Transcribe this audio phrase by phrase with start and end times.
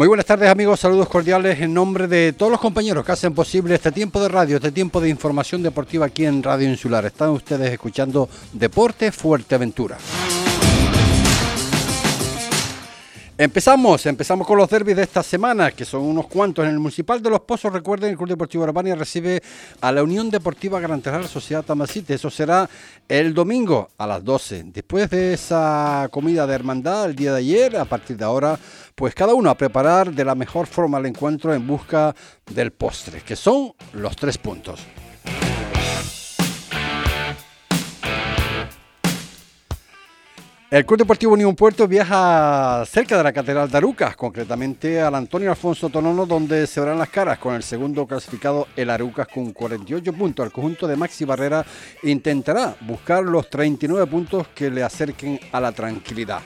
[0.00, 3.74] Muy buenas tardes amigos, saludos cordiales en nombre de todos los compañeros que hacen posible
[3.74, 7.04] este tiempo de radio, este tiempo de información deportiva aquí en Radio Insular.
[7.04, 9.98] Están ustedes escuchando Deporte Fuerteventura.
[13.40, 16.62] Empezamos, empezamos con los derbis de esta semana, que son unos cuantos.
[16.62, 19.42] En el Municipal de Los Pozos, recuerden, el Club Deportivo Urbania recibe
[19.80, 22.12] a la Unión Deportiva Gran Terral Sociedad Tamasite.
[22.12, 22.68] Eso será
[23.08, 24.64] el domingo a las 12.
[24.64, 28.58] Después de esa comida de hermandad el día de ayer, a partir de ahora,
[28.94, 32.14] pues cada uno a preparar de la mejor forma el encuentro en busca
[32.52, 34.80] del postre, que son los tres puntos.
[40.70, 45.50] El Club Deportivo Unión Puerto viaja cerca de la Catedral de Arucas, concretamente al Antonio
[45.50, 50.12] Alfonso Tonono, donde se verán las caras con el segundo clasificado, el Arucas, con 48
[50.12, 50.46] puntos.
[50.46, 51.66] El conjunto de Maxi Barrera
[52.04, 56.40] intentará buscar los 39 puntos que le acerquen a la tranquilidad.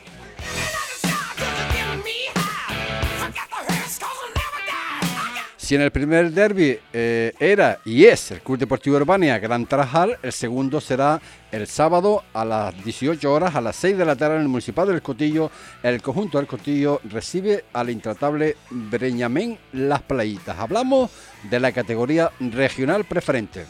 [5.64, 10.18] Si en el primer derby eh, era y es el Club Deportivo Urbania Gran Tarajal,
[10.22, 14.36] el segundo será el sábado a las 18 horas, a las 6 de la tarde
[14.36, 15.50] en el Municipal del Cotillo.
[15.82, 20.58] El conjunto del Cotillo recibe al intratable Breñamén Las Playitas.
[20.58, 21.10] Hablamos
[21.48, 23.64] de la categoría regional preferente.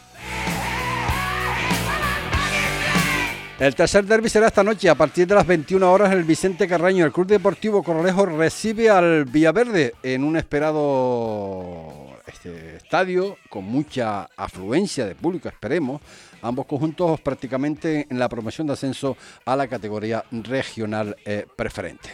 [3.57, 7.05] El tercer derby será esta noche a partir de las 21 horas el Vicente Carraño.
[7.05, 15.05] El Club Deportivo Corralejo recibe al Villaverde en un esperado este, estadio con mucha afluencia
[15.05, 16.01] de público, esperemos.
[16.41, 22.09] Ambos conjuntos prácticamente en la promoción de ascenso a la categoría regional eh, preferente.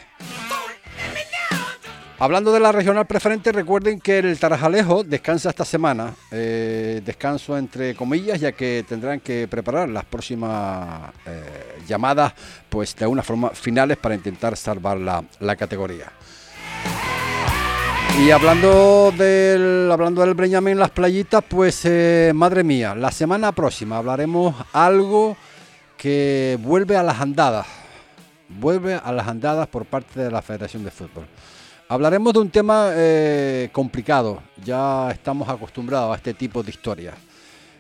[2.22, 7.95] Hablando de la regional preferente, recuerden que el Tarajalejo descansa esta semana, eh, descanso entre
[7.95, 12.31] comillas, ya que tendrán que preparar las próximas eh, llamadas,
[12.69, 16.12] pues de alguna forma finales para intentar salvar la, categoría.
[18.19, 23.97] Y hablando del, hablando del Breñamén, las playitas, pues eh, madre mía, la semana próxima
[23.97, 25.35] hablaremos algo
[25.97, 27.66] que vuelve a las andadas,
[28.47, 31.25] vuelve a las andadas por parte de la Federación de Fútbol.
[31.91, 37.16] Hablaremos de un tema eh, complicado, ya estamos acostumbrados a este tipo de historias,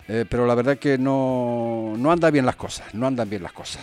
[0.05, 3.53] eh, pero la verdad que no, no andan bien las cosas, no andan bien las
[3.53, 3.81] cosas.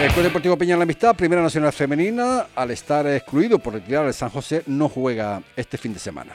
[0.00, 4.14] El Club Deportivo Peña la Amistad, Primera Nacional Femenina, al estar excluido por retirar el
[4.14, 6.30] San José, no juega este fin de semana.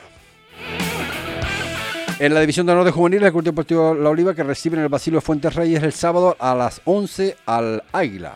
[2.19, 4.83] En la división de honor de juveniles, el Club Deportivo La Oliva, que recibe en
[4.83, 8.33] el Basilio Fuentes Reyes el sábado a las 11 al Águila.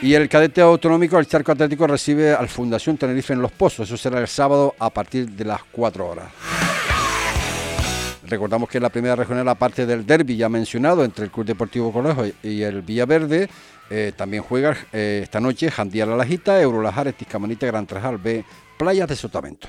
[0.00, 3.88] Y el cadete autonómico, el Charco Atlético, recibe al Fundación Tenerife en Los Pozos.
[3.88, 6.30] Eso será el sábado a partir de las 4 horas.
[8.28, 11.92] Recordamos que en la primera regional, aparte del derby ya mencionado entre el Club Deportivo
[11.92, 13.48] Colegio y el Villaverde,
[13.90, 18.44] eh, también juega eh, esta noche Jandía La Lajita, Eurolajar, Tiscamanita, Gran Trajal B,
[18.78, 19.66] Playas de Sotamento.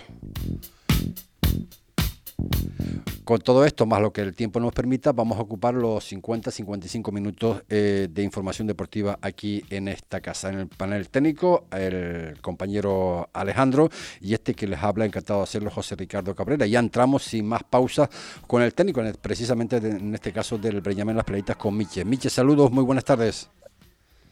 [3.30, 7.12] Con todo esto, más lo que el tiempo nos permita, vamos a ocupar los 50-55
[7.12, 10.50] minutos eh, de información deportiva aquí en esta casa.
[10.50, 13.90] En el panel técnico, el compañero Alejandro
[14.20, 16.66] y este que les habla, encantado de hacerlo, José Ricardo Cabrera.
[16.66, 18.10] Ya entramos sin más pausas
[18.48, 22.04] con el técnico, precisamente en este caso del Breñamén Las Playitas con Miche.
[22.04, 23.48] Miche, saludos, muy buenas tardes.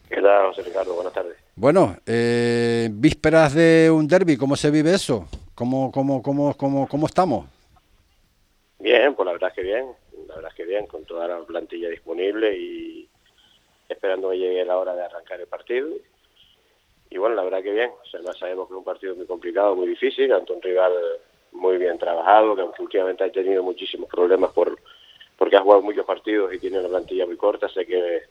[0.08, 0.94] ¿Qué tal, José Ricardo?
[0.96, 1.36] Buenas tardes.
[1.54, 5.28] Bueno, eh, vísperas de un derby, ¿cómo se vive eso?
[5.54, 7.57] ¿Cómo, cómo, cómo, cómo, cómo estamos?
[8.78, 9.86] Bien, pues la verdad es que bien,
[10.28, 13.08] la verdad es que bien, con toda la plantilla disponible y
[13.88, 15.88] esperando que llegue la hora de arrancar el partido.
[17.10, 19.88] Y bueno, la verdad que bien, además sabemos que es un partido muy complicado, muy
[19.88, 20.92] difícil, ante un rival
[21.52, 24.78] muy bien trabajado, que aunque últimamente ha tenido muchísimos problemas por
[25.36, 28.22] porque ha jugado muchos partidos y tiene una plantilla muy corta, sé que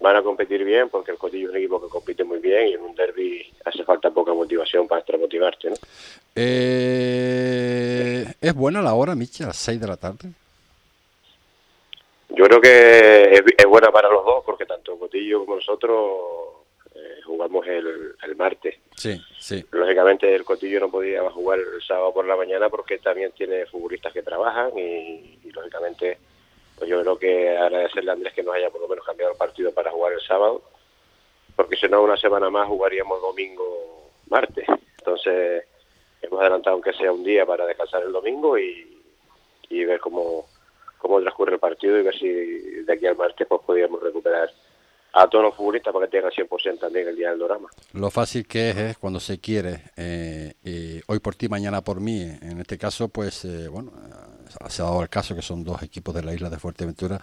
[0.00, 2.72] van a competir bien porque el Cotillo es un equipo que compite muy bien y
[2.74, 5.70] en un derby hace falta poca motivación para extramotivarte.
[5.70, 5.76] ¿no?
[6.34, 10.30] Eh, ¿Es buena la hora, Michi, a las 6 de la tarde?
[12.30, 16.10] Yo creo que es, buena para los dos porque tanto Cotillo como nosotros
[16.94, 18.76] eh, jugamos el, el, martes.
[18.96, 19.64] Sí, sí.
[19.70, 24.12] Lógicamente el Cotillo no podía jugar el sábado por la mañana porque también tiene futbolistas
[24.12, 26.18] que trabajan y lógicamente
[26.84, 29.38] pues yo creo que agradecerle a Andrés que nos haya por lo menos cambiado el
[29.38, 30.60] partido para jugar el sábado,
[31.56, 34.66] porque si no una semana más jugaríamos domingo, martes.
[34.98, 35.64] Entonces
[36.20, 38.90] hemos adelantado aunque sea un día para descansar el domingo y,
[39.70, 40.46] ver cómo,
[40.98, 44.50] cómo transcurre el partido y ver si de aquí al martes pues podríamos recuperar
[45.14, 47.68] a todos los futbolistas para que tengan 100% también el día del drama.
[47.92, 52.20] Lo fácil que es, cuando se quiere, eh, hoy por ti, mañana por mí.
[52.20, 53.92] En este caso, pues, eh, bueno,
[54.68, 57.20] se ha dado el caso que son dos equipos de la isla de Fuerteventura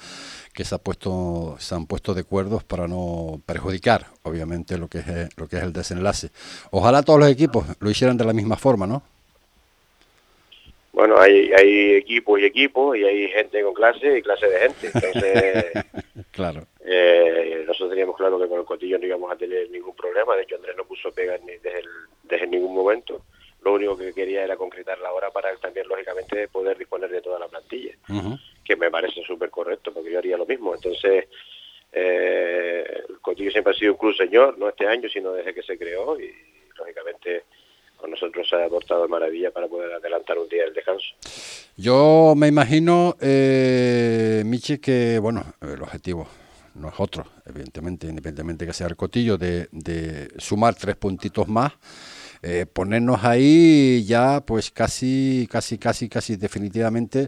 [0.54, 5.00] que se, ha puesto, se han puesto de acuerdo para no perjudicar, obviamente, lo que,
[5.00, 6.30] es, lo que es el desenlace.
[6.72, 9.04] Ojalá todos los equipos lo hicieran de la misma forma, ¿no?
[10.94, 14.92] Bueno, hay, hay equipos y equipos y hay gente con clase y clase de gente.
[14.94, 15.66] Entonces,
[16.32, 16.62] claro.
[16.84, 20.36] Eh, nosotros teníamos claro que con el cotillo no íbamos a tener ningún problema.
[20.36, 21.84] De hecho, Andrés no puso pegas ni desde,
[22.24, 23.24] desde ningún momento.
[23.62, 27.38] Lo único que quería era concretar la hora para también, lógicamente, poder disponer de toda
[27.38, 27.94] la plantilla,
[28.66, 30.74] que me parece súper correcto, porque yo haría lo mismo.
[30.74, 31.28] Entonces,
[31.92, 35.62] eh, el Cotillo siempre ha sido un club señor, no este año, sino desde que
[35.62, 36.34] se creó y,
[36.76, 37.44] lógicamente,
[38.02, 41.06] con nosotros se ha aportado maravilla para poder adelantar un día el descanso.
[41.78, 46.28] Yo me imagino, eh, Michi, que, bueno, el objetivo
[46.76, 51.74] no es otro, evidentemente, independientemente que sea el Cotillo, de, de sumar tres puntitos más
[52.44, 57.28] eh, ponernos ahí ya pues casi, casi, casi, casi definitivamente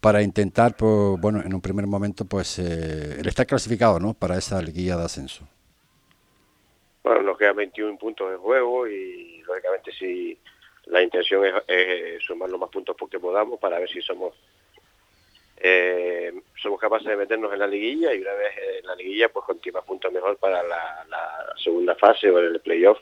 [0.00, 4.14] para intentar, pues, bueno, en un primer momento pues eh, el estar clasificado, ¿no?
[4.14, 5.46] Para esa liguilla de ascenso.
[7.02, 10.38] Bueno, nos quedan 21 puntos de juego y lógicamente si
[10.86, 14.34] la intención es, sumar los más puntos porque podamos para ver si somos
[15.56, 19.46] eh, somos capaces de meternos en la liguilla y una vez en la liguilla pues
[19.46, 22.98] con más puntos mejor para la, la segunda fase o el playoff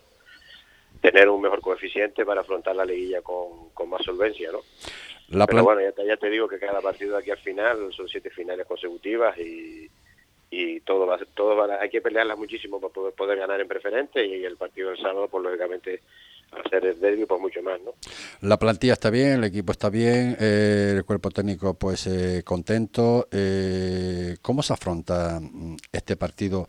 [1.03, 4.61] tener un mejor coeficiente para afrontar la liguilla con, con más solvencia, ¿no?
[5.47, 8.07] Pero bueno, ya te, ya te, digo que cada partido de aquí al final son
[8.07, 9.91] siete finales consecutivas y,
[10.51, 14.25] y todo va, todo va, hay que pelearlas muchísimo para poder, poder ganar en preferente
[14.25, 16.03] y el partido del sábado, pues lógicamente
[16.53, 17.93] hacer el derby pues mucho más, ¿no?
[18.41, 23.29] La plantilla está bien, el equipo está bien, eh, el cuerpo técnico pues eh, contento.
[23.31, 26.69] Eh, ¿Cómo se afronta mm, este partido?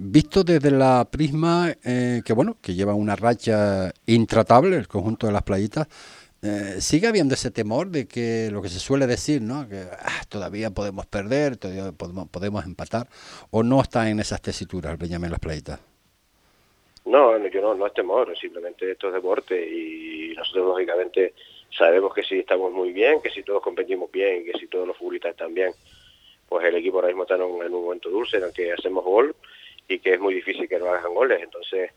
[0.00, 5.42] Visto desde la prisma que bueno, que lleva una racha intratable el conjunto de las
[5.42, 5.86] playitas,
[6.78, 9.68] sigue habiendo ese temor de que lo que se suele decir, ¿no?
[9.68, 13.08] Que ah, todavía podemos perder, todavía podemos, podemos empatar,
[13.50, 15.93] o no está en esas tesituras el Benjamín Las Playitas.
[17.04, 21.34] No, yo no, no es temor, simplemente esto es deporte y nosotros lógicamente
[21.70, 24.96] sabemos que si estamos muy bien, que si todos competimos bien, que si todos los
[24.96, 25.72] futbolistas están bien,
[26.48, 29.34] pues el equipo ahora mismo está en un, momento dulce en el que hacemos gol
[29.86, 31.90] y que es muy difícil que no hagan goles, entonces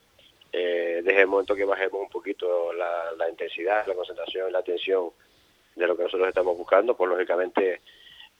[0.51, 5.11] eh, desde el momento que bajemos un poquito la, la intensidad, la concentración, la atención
[5.75, 7.79] de lo que nosotros estamos buscando, pues lógicamente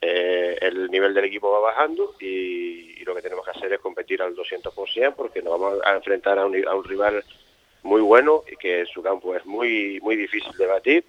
[0.01, 4.21] eh, el nivel del equipo va bajando y, lo que tenemos que hacer es competir
[4.21, 7.23] al 200% porque nos vamos a enfrentar a un, a un rival
[7.83, 11.05] muy bueno y que su campo es muy muy difícil de batir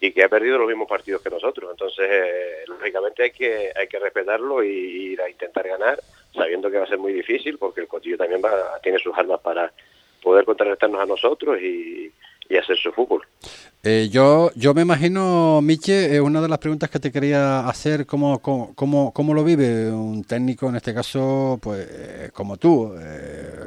[0.00, 1.70] y que ha perdido los mismos partidos que nosotros.
[1.70, 6.00] Entonces, eh, lógicamente hay que hay que respetarlo y ir a intentar ganar,
[6.34, 9.40] sabiendo que va a ser muy difícil porque el Cotillo también va, tiene sus armas
[9.40, 9.72] para
[10.22, 12.12] poder contrarrestarnos a nosotros y,
[12.50, 13.22] y hacer su fútbol.
[13.82, 18.04] Eh, yo, yo me imagino, Miche, eh, una de las preguntas que te quería hacer,
[18.04, 18.74] ¿cómo, cómo,
[19.14, 22.92] cómo, lo vive un técnico, en este caso, pues eh, como tú,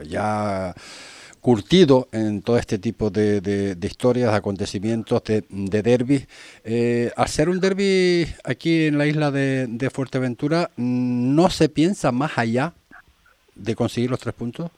[0.05, 0.75] ya
[1.41, 6.27] curtido en todo este tipo de, de, historias, de acontecimientos, de, de derbis.
[7.15, 12.73] hacer un derby aquí en la isla de, de Fuerteventura, ¿no se piensa más allá
[13.55, 14.69] de conseguir los tres puntos?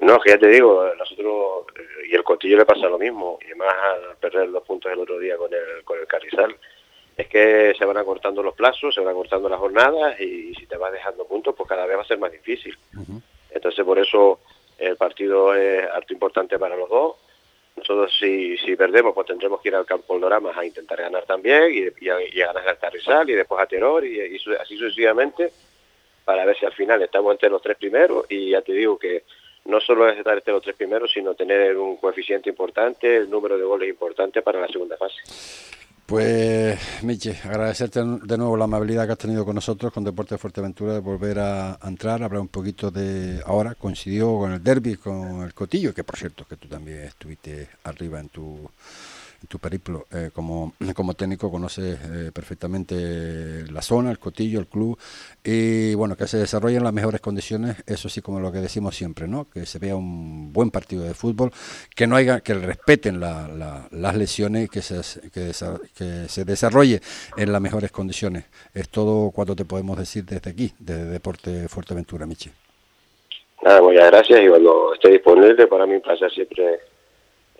[0.00, 1.49] No, que ya te digo, nosotros
[2.10, 5.16] y el Cotillo le pasa lo mismo, y más al perder dos puntos el otro
[5.20, 6.56] día con el, con el Carrizal,
[7.16, 10.76] es que se van acortando los plazos, se van acortando las jornadas y, si te
[10.76, 12.76] vas dejando puntos, pues cada vez va a ser más difícil.
[13.50, 14.40] Entonces, por eso
[14.78, 17.14] el partido es harto importante para los dos.
[17.76, 21.72] Nosotros, si, si perdemos, pues tendremos que ir al campo Doramas a intentar ganar también
[21.72, 25.52] y, y, a, ganar al Carrizal y después a Teror y, y así sucesivamente
[26.24, 29.22] para ver si al final estamos entre los tres primeros y ya te digo que
[29.64, 33.56] no solo es estar entre los tres primeros, sino tener un coeficiente importante, el número
[33.56, 35.16] de goles importante para la segunda fase.
[36.10, 40.38] Pues, Miche, agradecerte de nuevo la amabilidad que has tenido con nosotros, con Deporte de
[40.38, 45.42] Fuerteventura, de volver a, entrar, hablar un poquito de ahora, coincidió con el derby, con
[45.42, 48.68] el Cotillo, que por cierto, que tú también estuviste arriba en tu
[49.48, 54.98] tu periplo eh, como, como técnico conoces eh, perfectamente la zona, el cotillo, el club
[55.42, 58.96] y bueno, que se desarrolle en las mejores condiciones, eso sí como lo que decimos
[58.96, 59.48] siempre, ¿no?
[59.50, 61.50] Que se vea un buen partido de fútbol,
[61.94, 65.52] que no haya, que respeten las lesiones que se, que,
[65.96, 67.00] que, se desarrolle
[67.36, 68.44] en las mejores condiciones.
[68.74, 72.50] Es todo cuanto te podemos decir desde aquí, desde Deporte Fuerteventura, Michi.
[73.62, 76.80] Nada, muchas gracias y cuando esté disponible para mí pasa siempre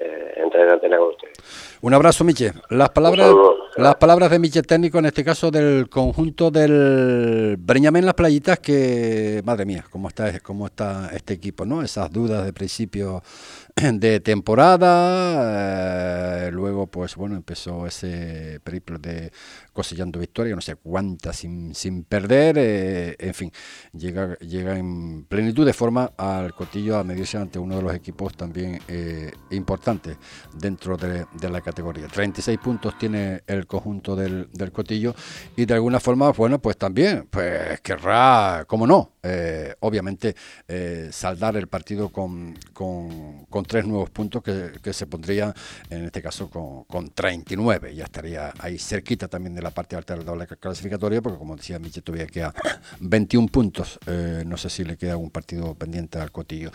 [0.01, 1.37] eh, entrar en antena con ustedes.
[1.83, 2.53] Un abrazo, Miche.
[2.71, 3.31] Las palabras,
[3.77, 9.43] las palabras de Michel Técnico, en este caso del conjunto del Breñamén Las Playitas, que,
[9.45, 11.83] madre mía, cómo está, cómo está este equipo, ¿no?
[11.83, 13.23] Esas dudas de principio
[13.95, 14.89] de temporada,
[16.47, 19.33] eh, luego pues bueno, empezó ese periplo de
[19.73, 23.53] cosillando victoria, no sé cuántas sin, sin perder, eh, en fin,
[23.93, 28.37] llega, llega en plenitud de forma al Cotillo a medirse ante uno de los equipos
[28.37, 30.17] también eh, importantes
[30.59, 32.07] dentro de, la categoría.
[32.07, 35.15] 36 puntos tiene el conjunto del, del, Cotillo
[35.57, 39.13] y de alguna forma, bueno, pues también, pues querrá, como no,
[39.81, 40.35] obviamente
[41.11, 45.55] saldar el partido con, con tres nuevos puntos que, se pondrían,
[45.89, 47.95] en este caso, con, con, 39.
[47.95, 51.79] Ya estaría ahí cerquita también de la parte alta del doble clasificatoria, porque como decía
[51.79, 52.55] Michel, todavía queda
[53.01, 53.99] 21 puntos.
[54.07, 56.71] Eh, no sé si le queda algún partido pendiente al Cotillo.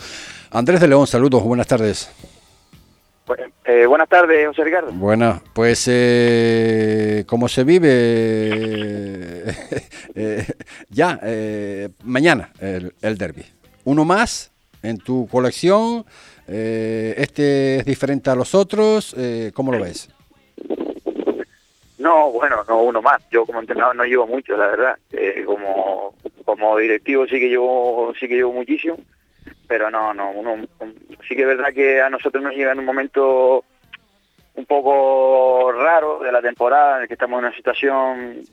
[0.52, 2.10] Andrés de León, saludos, buenas tardes.
[3.66, 4.92] Eh, buenas tardes, José Ricardo.
[4.92, 7.90] Buenas, pues eh, como se vive
[10.16, 10.46] eh,
[10.90, 11.20] ya
[12.04, 13.44] mañana el, el derby.
[13.86, 14.52] Uno más
[14.84, 16.06] en tu colección,
[16.48, 19.16] eh, ¿Este es diferente a los otros?
[19.18, 20.10] Eh, ¿Cómo lo ves?
[21.98, 23.22] No, bueno, no uno más.
[23.32, 24.98] Yo como entrenador no llevo mucho, la verdad.
[25.12, 26.14] Eh, como
[26.46, 28.98] como directivo sí que llevo sí que llevo muchísimo,
[29.68, 30.68] pero no, no, uno
[31.28, 33.64] sí que es verdad que a nosotros nos llega en un momento
[34.54, 38.44] un poco raro de la temporada en el que estamos en una situación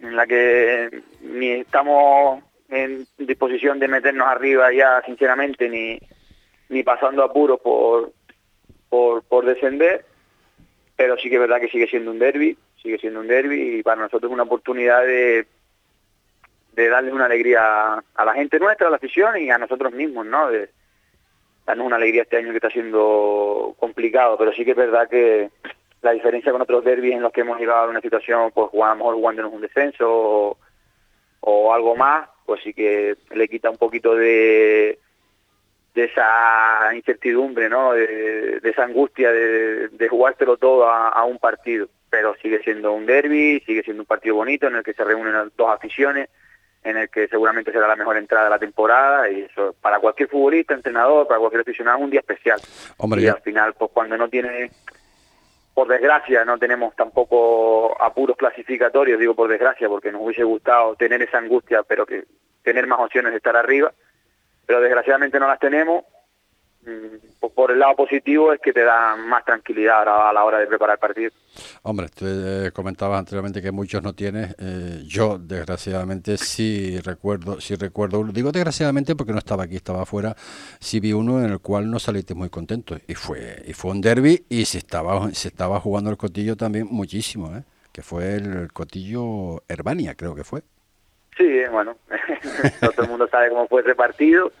[0.00, 6.00] en la que ni estamos en disposición de meternos arriba ya sinceramente ni
[6.70, 8.12] ni pasando apuros por,
[8.88, 10.06] por, por descender,
[10.96, 13.82] pero sí que es verdad que sigue siendo un derby, sigue siendo un derby y
[13.82, 15.46] para nosotros es una oportunidad de,
[16.72, 20.24] de darle una alegría a la gente nuestra, a la afición y a nosotros mismos,
[20.26, 20.48] ¿no?
[20.48, 20.70] De
[21.66, 25.50] darnos una alegría este año que está siendo complicado, pero sí que es verdad que
[26.02, 29.14] la diferencia con otros derbis en los que hemos llegado a una situación, pues jugamos
[29.14, 30.56] jugándonos un descenso
[31.40, 34.98] o algo más, pues sí que le quita un poquito de
[35.94, 37.92] de esa incertidumbre, ¿no?
[37.92, 41.88] De, esa angustia de, de jugártelo todo a, un partido.
[42.08, 45.32] Pero sigue siendo un derby, sigue siendo un partido bonito en el que se reúnen
[45.32, 46.28] las dos aficiones,
[46.82, 50.28] en el que seguramente será la mejor entrada de la temporada y eso para cualquier
[50.28, 52.60] futbolista, entrenador, para cualquier aficionado es un día especial.
[53.16, 54.70] y al final, pues cuando no tiene,
[55.74, 61.22] por desgracia, no tenemos tampoco apuros clasificatorios, digo por desgracia, porque nos hubiese gustado tener
[61.22, 62.24] esa angustia, pero que
[62.62, 63.92] tener más opciones de estar arriba
[64.66, 66.04] pero desgraciadamente no las tenemos.
[66.82, 70.66] Mm, por el lado positivo es que te da más tranquilidad a la hora de
[70.66, 71.30] preparar el partido.
[71.82, 74.54] Hombre, tú eh, comentabas anteriormente que muchos no tienes.
[74.58, 78.32] Eh, yo, desgraciadamente, sí recuerdo, sí recuerdo uno.
[78.32, 80.34] Digo desgraciadamente porque no estaba aquí, estaba afuera.
[80.78, 82.96] Sí vi uno en el cual no saliste muy contento.
[83.06, 86.86] Y fue y fue un derby y se estaba, se estaba jugando el cotillo también
[86.90, 87.62] muchísimo, ¿eh?
[87.92, 90.62] que fue el cotillo Herbania, creo que fue.
[91.36, 91.96] Sí, bueno,
[92.80, 94.52] todo el mundo sabe cómo fue ese partido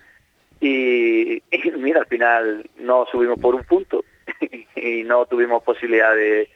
[0.60, 1.42] y,
[1.76, 4.04] mira, al final no subimos por un punto
[4.76, 6.48] y no tuvimos posibilidad de,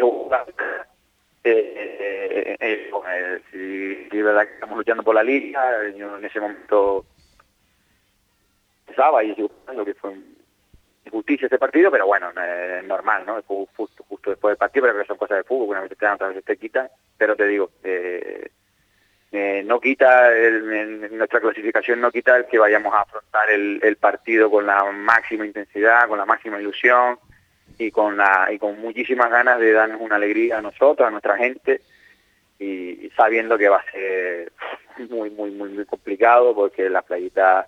[0.00, 0.46] jugar.
[1.44, 2.90] Eh, eh, eh,
[4.22, 7.04] verdad que estamos luchando por la liga, en ese momento
[8.86, 10.14] pensaba y pensando que fue
[11.04, 13.42] injusticia ese partido, pero bueno, es normal, ¿no?
[13.42, 16.14] Justo, justo después del partido, pero que son cosas de fútbol, una vez te dan,
[16.14, 18.50] otras veces te quitan, pero te digo, eh,
[19.34, 24.50] eh, no quita, el, nuestra clasificación no quita el que vayamos a afrontar el, partido
[24.50, 27.18] con la máxima intensidad, con la máxima ilusión
[27.78, 31.38] y con, la, y con muchísimas ganas de darnos una alegría a nosotros, a nuestra
[31.38, 31.80] gente
[32.58, 34.52] y, sabiendo que va a ser
[35.08, 37.66] muy, muy, muy, muy complicado porque la playita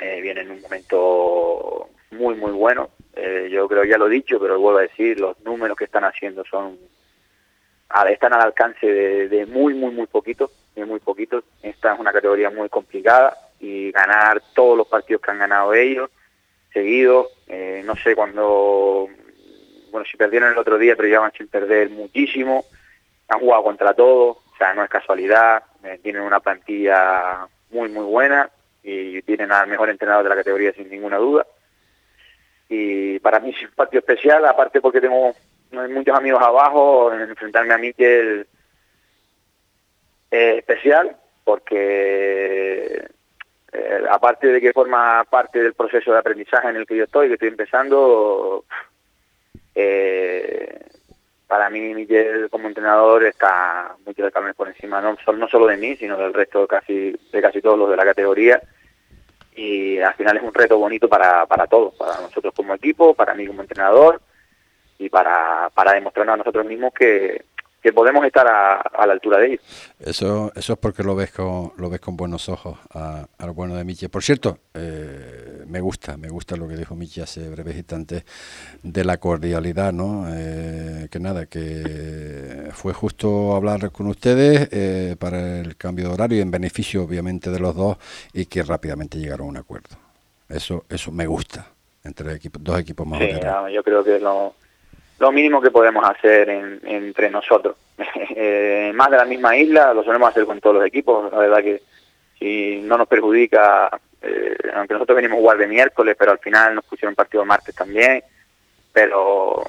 [0.00, 2.90] eh, viene en un momento muy, muy bueno.
[3.14, 6.02] Eh, yo creo, ya lo he dicho, pero vuelvo a decir, los números que están
[6.02, 6.78] haciendo son
[8.08, 11.44] están al alcance de, muy, muy, muy poquitos, de muy poquitos.
[11.62, 16.10] Esta es una categoría muy complicada y ganar todos los partidos que han ganado ellos,
[16.72, 19.08] seguidos, eh, no sé cuándo,
[19.90, 22.64] bueno, si perdieron el otro día, pero llevan sin perder muchísimo,
[23.28, 28.04] han jugado contra todos, o sea, no es casualidad, eh, tienen una plantilla muy, muy
[28.04, 28.50] buena
[28.82, 31.46] y tienen al mejor entrenador de la categoría sin ninguna duda.
[32.68, 35.34] Y para mí es un partido especial, aparte porque tengo
[35.72, 38.46] muchos amigos abajo, enfrentarme a mí que
[40.30, 43.08] es especial, porque
[43.72, 47.28] eh, aparte de que forma parte del proceso de aprendizaje en el que yo estoy,
[47.28, 48.64] que estoy empezando,
[49.74, 50.80] eh,
[51.46, 55.96] para mí Miguel como entrenador está mucho de por encima, no, no solo de mí,
[55.96, 58.62] sino del resto de casi, de casi todos los de la categoría.
[59.54, 63.34] Y al final es un reto bonito para, para todos, para nosotros como equipo, para
[63.34, 64.18] mí como entrenador
[65.02, 67.44] y para, para demostrarnos a nosotros mismos que,
[67.82, 69.60] que podemos estar a, la altura de ellos.
[69.98, 73.82] Eso, eso es porque lo ves con, lo ves con buenos ojos al bueno de
[73.82, 74.06] Michi.
[74.06, 78.24] Por cierto, eh, me gusta, me gusta lo que dijo Michi hace breves instantes
[78.84, 80.26] de la cordialidad, ¿no?
[80.30, 86.40] Eh, que nada, que fue justo hablar con ustedes eh, para el cambio de horario
[86.40, 87.96] en beneficio obviamente de los dos
[88.32, 89.96] y que rápidamente llegaron a un acuerdo.
[90.48, 91.66] Eso, eso me gusta
[92.04, 93.20] entre equipos, dos equipos más.
[93.20, 93.30] Sí,
[93.72, 94.54] yo creo que no
[95.18, 97.76] lo mínimo que podemos hacer entre nosotros.
[98.34, 101.62] Eh, más de la misma isla lo solemos hacer con todos los equipos, la verdad
[101.62, 101.82] que
[102.38, 103.90] si no nos perjudica,
[104.20, 107.74] eh, aunque nosotros venimos a jugar de miércoles, pero al final nos pusieron partido martes
[107.74, 108.24] también,
[108.92, 109.62] pero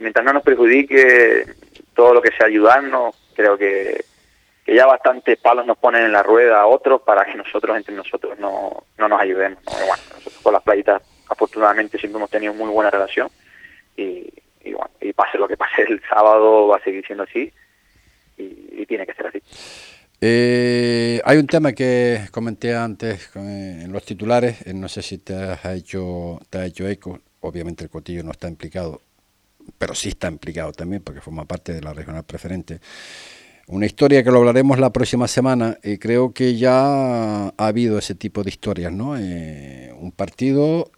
[0.00, 1.46] mientras no nos perjudique
[1.94, 4.04] todo lo que sea ayudarnos, creo que,
[4.64, 7.94] que ya bastantes palos nos ponen en la rueda a otros para que nosotros entre
[7.94, 9.62] nosotros no, no nos ayudemos.
[9.64, 13.30] Nosotros con las playitas afortunadamente siempre hemos tenido muy buena relación
[14.00, 17.52] y, bueno, y pase lo que pase el sábado va a seguir siendo así
[18.36, 19.40] y, tiene que ser así.
[20.20, 25.34] Eh, hay un tema que comenté antes en los titulares, eh, no sé si te
[25.34, 29.00] ha hecho te ha hecho eco, obviamente el Cotillo no está implicado,
[29.78, 32.80] pero sí está implicado también porque forma parte de la regional preferente.
[33.68, 38.16] Una historia que lo hablaremos la próxima semana y creo que ya ha habido ese
[38.16, 39.16] tipo de historias, ¿no?
[39.16, 40.90] Eh, un partido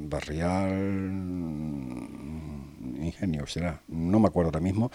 [0.00, 1.45] barrial
[3.06, 4.90] Ingenio será, no me acuerdo ahora mismo,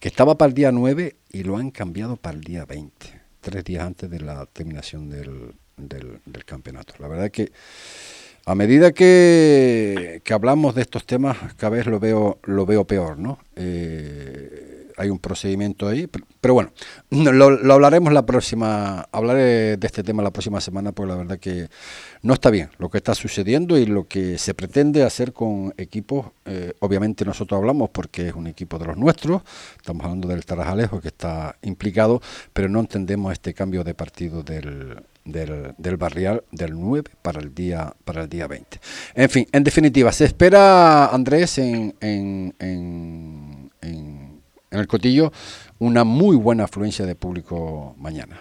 [0.00, 3.64] que estaba para el día 9 y lo han cambiado para el día 20, tres
[3.64, 6.94] días antes de la terminación del, del, campeonato.
[6.98, 7.52] La verdad es que
[8.44, 13.18] a medida que, que, hablamos de estos temas, cada vez lo veo, lo veo peor,
[13.18, 13.38] ¿no?
[13.56, 14.71] Eh,
[15.02, 16.08] hay un procedimiento ahí,
[16.40, 16.70] pero, bueno,
[17.10, 21.68] lo, hablaremos la próxima, hablaré de este tema la próxima semana, porque la verdad que
[22.22, 26.26] no está bien lo que está sucediendo y lo que se pretende hacer con equipos,
[26.44, 29.42] eh, obviamente nosotros hablamos porque es un equipo de los nuestros,
[29.76, 35.02] estamos hablando del Tarajalejo que está implicado, pero no entendemos este cambio de partido del,
[35.24, 38.80] del, barrial del 9 para el día para el día 20.
[39.14, 42.54] En fin, en definitiva, se espera Andrés en, en
[43.82, 44.21] en
[44.80, 45.32] el Cotillo
[45.78, 48.40] una muy buena afluencia de público mañana.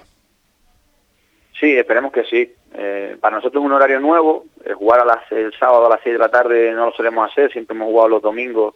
[1.59, 2.53] Sí, esperemos que sí.
[2.73, 5.99] Eh, para nosotros es un horario nuevo, eh, jugar a las, el sábado a las
[6.03, 8.75] 6 de la tarde no lo solemos hacer, siempre hemos jugado los domingos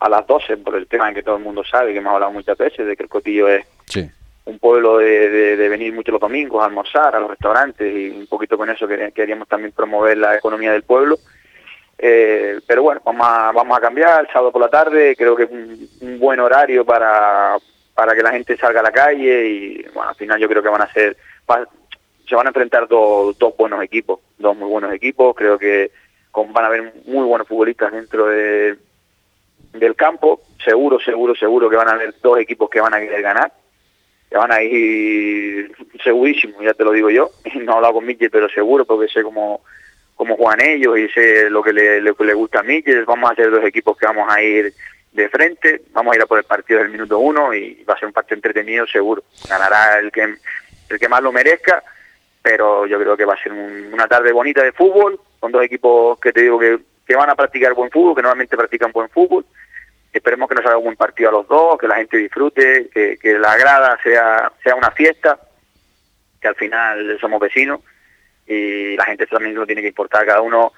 [0.00, 2.32] a las 12 por el tema en que todo el mundo sabe, que hemos hablado
[2.32, 3.66] muchas veces, de que el Cotillo es
[4.46, 8.56] un pueblo de, venir mucho los domingos a almorzar a los restaurantes y un poquito
[8.58, 11.18] con eso queríamos también promover la economía del pueblo
[12.06, 15.44] eh, pero bueno, vamos a, vamos a cambiar el sábado por la tarde, creo que
[15.44, 17.56] es un, buen horario para,
[17.94, 20.68] para que la gente salga a la calle y bueno, al final yo creo que
[20.68, 21.16] van a ser,
[22.28, 25.92] se van a enfrentar dos, dos buenos equipos, dos muy buenos equipos, creo que
[26.34, 28.76] van a haber muy buenos futbolistas dentro de,
[29.72, 33.22] del campo, seguro, seguro, seguro que van a haber dos equipos que van a querer
[33.22, 33.50] ganar,
[34.28, 37.30] que van a ir segurísimo, ya te lo digo yo,
[37.62, 39.62] no he hablado con Michel, pero seguro porque sé cómo
[40.14, 43.32] cómo juegan ellos y sé lo que le, le, gusta a mí, que vamos a
[43.32, 44.72] hacer dos equipos que vamos a ir
[45.12, 47.98] de frente, vamos a ir a por el partido del minuto uno y va a
[47.98, 49.22] ser un partido entretenido seguro.
[49.48, 50.36] Ganará el que,
[50.88, 51.82] el que más lo merezca,
[52.42, 56.18] pero yo creo que va a ser una tarde bonita de fútbol, con dos equipos
[56.20, 59.44] que te digo que, que van a practicar buen fútbol, que normalmente practican buen fútbol.
[60.12, 63.18] Esperemos que nos haga un buen partido a los dos, que la gente disfrute, que,
[63.20, 65.38] que la grada sea, sea una fiesta,
[66.40, 67.80] que al final somos vecinos
[68.46, 70.72] y la gente también lo tiene que importar, cada uno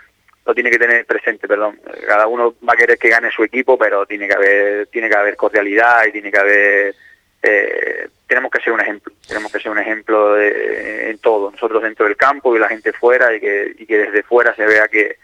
[0.47, 1.81] lo tiene que tener presente, perdón.
[2.07, 5.17] Cada uno va a querer que gane su equipo, pero tiene que haber, tiene que
[5.17, 6.95] haber cordialidad y tiene que haber,
[7.43, 11.83] eh, tenemos que ser un ejemplo, tenemos que ser un ejemplo de, en todo, nosotros
[11.83, 14.87] dentro del campo y la gente fuera y que, y que desde fuera se vea
[14.87, 15.17] que,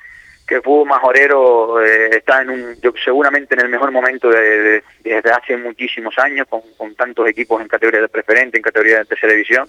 [0.45, 5.31] que el fútbol majorero eh, está en un, seguramente en el mejor momento de, desde
[5.31, 9.33] hace muchísimos años, con, con tantos equipos en categoría de preferente, en categoría de tercera
[9.33, 9.69] división,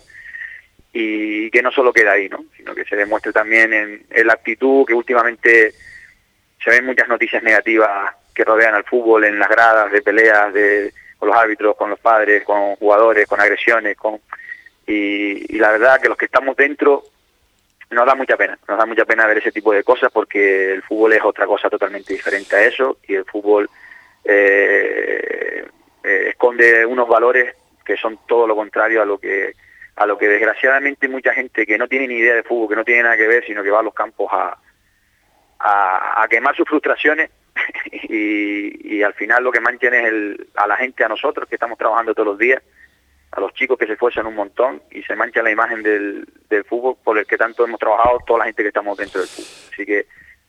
[0.95, 2.45] y que no solo queda ahí, ¿no?
[2.55, 5.73] sino que se demuestre también en, la actitud que últimamente
[6.63, 10.93] se ven muchas noticias negativas que rodean al fútbol en las gradas de peleas de,
[11.17, 14.21] con los árbitros, con los padres, con jugadores, con agresiones, con
[14.85, 17.03] y, la verdad que los que estamos dentro
[17.89, 20.83] nos da mucha pena, nos da mucha pena ver ese tipo de cosas porque el
[20.83, 23.69] fútbol es otra cosa totalmente diferente a eso y el fútbol
[24.23, 25.65] eh,
[26.03, 29.53] eh, esconde unos valores que son todo lo contrario a lo que
[29.95, 32.85] a lo que desgraciadamente mucha gente que no tiene ni idea de fútbol, que no
[32.85, 34.57] tiene nada que ver, sino que va a los campos a,
[35.59, 37.29] a, quemar sus frustraciones
[37.91, 41.55] y, y, al final lo que manchan es el, a la gente, a nosotros que
[41.55, 42.61] estamos trabajando todos los días,
[43.31, 46.63] a los chicos que se esfuerzan un montón y se mancha la imagen del, del
[46.65, 49.69] fútbol por el que tanto hemos trabajado toda la gente que estamos dentro del fútbol.
[49.71, 50.05] Así que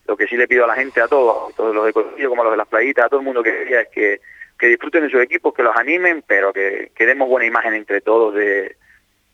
[0.06, 2.42] lo que sí le pido a la gente, a todos, todos los de Cotillo como
[2.42, 4.20] a los de las playitas, a todo el mundo que vea, es que,
[4.58, 8.00] que disfruten de sus equipos, que los animen, pero que, que demos buena imagen entre
[8.00, 8.76] todos de,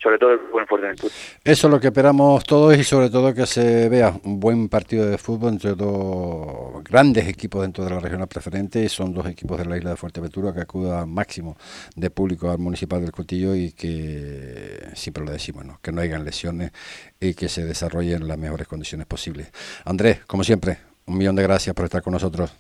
[0.03, 1.13] sobre todo el buen Fuerteventura.
[1.45, 5.07] Eso es lo que esperamos todos y sobre todo que se vea un buen partido
[5.07, 8.89] de fútbol entre dos grandes equipos dentro de la región preferente.
[8.89, 11.57] Son dos equipos de la isla de Fuerteventura que acuda máximo
[11.95, 16.73] de público al municipal del Cotillo y que siempre lo decimos, que no hayan lesiones
[17.21, 19.51] y que se desarrollen en las mejores condiciones posibles.
[19.85, 22.51] Andrés, como siempre, un millón de gracias por estar con nosotros.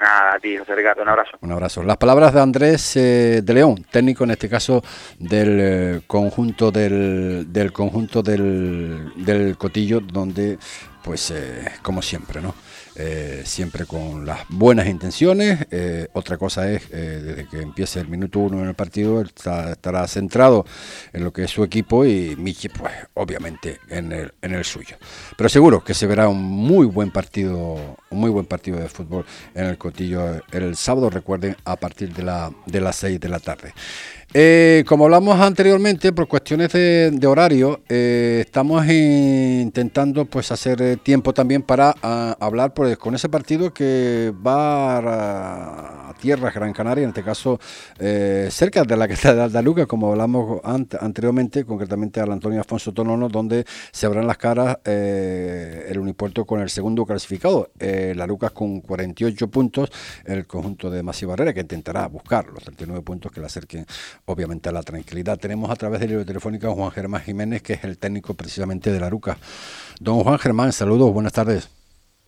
[0.00, 1.38] A ti, José Ricardo, un abrazo.
[1.40, 1.82] Un abrazo.
[1.82, 4.82] Las palabras de Andrés eh, de León, técnico en este caso
[5.18, 10.56] del eh, conjunto del, del conjunto del, del Cotillo, donde,
[11.02, 12.54] pues, eh, como siempre, ¿no?
[13.00, 15.68] Eh, siempre con las buenas intenciones.
[15.70, 20.08] Eh, otra cosa es, eh, desde que empiece el minuto uno en el partido, estará
[20.08, 20.66] centrado
[21.12, 24.96] en lo que es su equipo y Michi, pues obviamente en el, en el suyo.
[25.36, 29.24] Pero seguro que se verá un muy buen partido, un muy buen partido de fútbol
[29.54, 33.38] en el Cotillo el sábado, recuerden, a partir de, la, de las 6 de la
[33.38, 33.74] tarde.
[34.34, 40.96] Eh, como hablamos anteriormente, por cuestiones de, de horario, eh, estamos intentando pues hacer eh,
[40.98, 46.72] tiempo también para a, hablar pues, con ese partido que va a, a tierras Gran
[46.72, 47.58] Canaria, en este caso
[47.98, 52.60] eh, cerca de la que está de Aldaluca, como hablamos ant anteriormente, concretamente al Antonio
[52.60, 58.12] Afonso Tonono, donde se abran las caras eh, el Unipuerto con el segundo clasificado, eh,
[58.16, 59.90] la Lucas con 48 puntos,
[60.24, 63.86] el conjunto de Masi Barrera, que intentará buscar los 39 puntos que le acerquen
[64.28, 65.38] obviamente a la tranquilidad.
[65.38, 68.90] Tenemos a través de la telefónica a Juan Germán Jiménez, que es el técnico precisamente
[68.92, 69.36] de la Ruca.
[70.00, 71.70] Don Juan Germán, saludos, buenas tardes.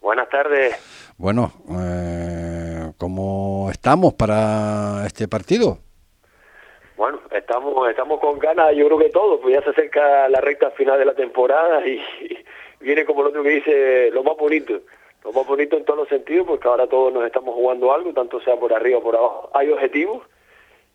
[0.00, 0.74] Buenas tardes.
[1.18, 5.78] Bueno, eh, ¿cómo estamos para este partido?
[6.96, 10.70] Bueno, estamos estamos con ganas, yo creo que todos, pues ya se acerca la recta
[10.70, 12.38] final de la temporada y, y
[12.80, 14.80] viene como el otro que dice lo más bonito,
[15.24, 18.40] lo más bonito en todos los sentidos, porque ahora todos nos estamos jugando algo, tanto
[18.40, 19.50] sea por arriba o por abajo.
[19.54, 20.22] Hay objetivos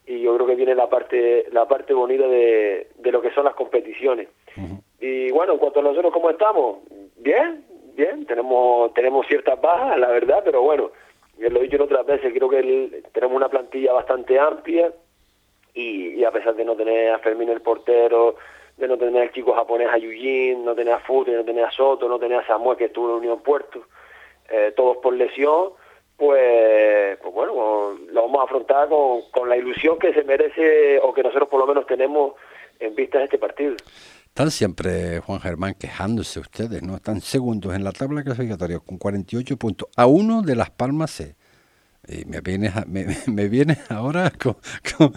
[0.07, 3.45] y yo creo que viene la parte la parte bonita de, de lo que son
[3.45, 4.27] las competiciones.
[4.55, 4.81] Uh -huh.
[4.99, 6.77] Y bueno, en cuanto a nosotros cómo estamos,
[7.17, 7.65] bien,
[7.95, 10.91] bien, tenemos tenemos ciertas bajas, la verdad, pero bueno,
[11.37, 14.91] ya lo he dicho en otras veces, creo que el, tenemos una plantilla bastante amplia
[15.73, 18.35] y, y, a pesar de no tener a Fermín el portero,
[18.77, 21.71] de no tener al chico japonés a Yujin, no tener a Fute, no tener a
[21.71, 23.83] Soto, no tener a Samuel que estuvo en Unión Puerto,
[24.49, 25.71] eh, todos por lesión,
[26.17, 31.13] pues, pues bueno, lo vamos a afrontar con, con la ilusión que se merece o
[31.13, 32.33] que nosotros por lo menos tenemos
[32.79, 33.75] en vista de este partido.
[34.27, 36.95] Están siempre, Juan Germán, quejándose ustedes, ¿no?
[36.95, 41.35] Están segundos en la tabla clasificatoria con 48 puntos a uno de Las Palmas C.
[42.07, 44.57] Y me vienes, me, me vienes ahora con,
[44.97, 45.13] con,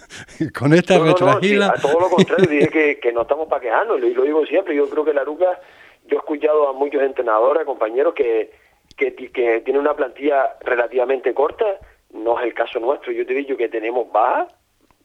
[0.56, 1.66] con esta no, retragila.
[1.66, 4.22] No, sí, a todo lo contrario, dije que, que no estamos para quejarnos, y lo
[4.22, 4.76] digo siempre.
[4.76, 5.60] Yo creo que la Ruca,
[6.06, 8.52] yo he escuchado a muchos entrenadores, compañeros, que,
[8.98, 11.78] que, que tienen una plantilla relativamente corta.
[12.12, 13.12] No es el caso nuestro.
[13.12, 14.48] Yo te digo que tenemos baja.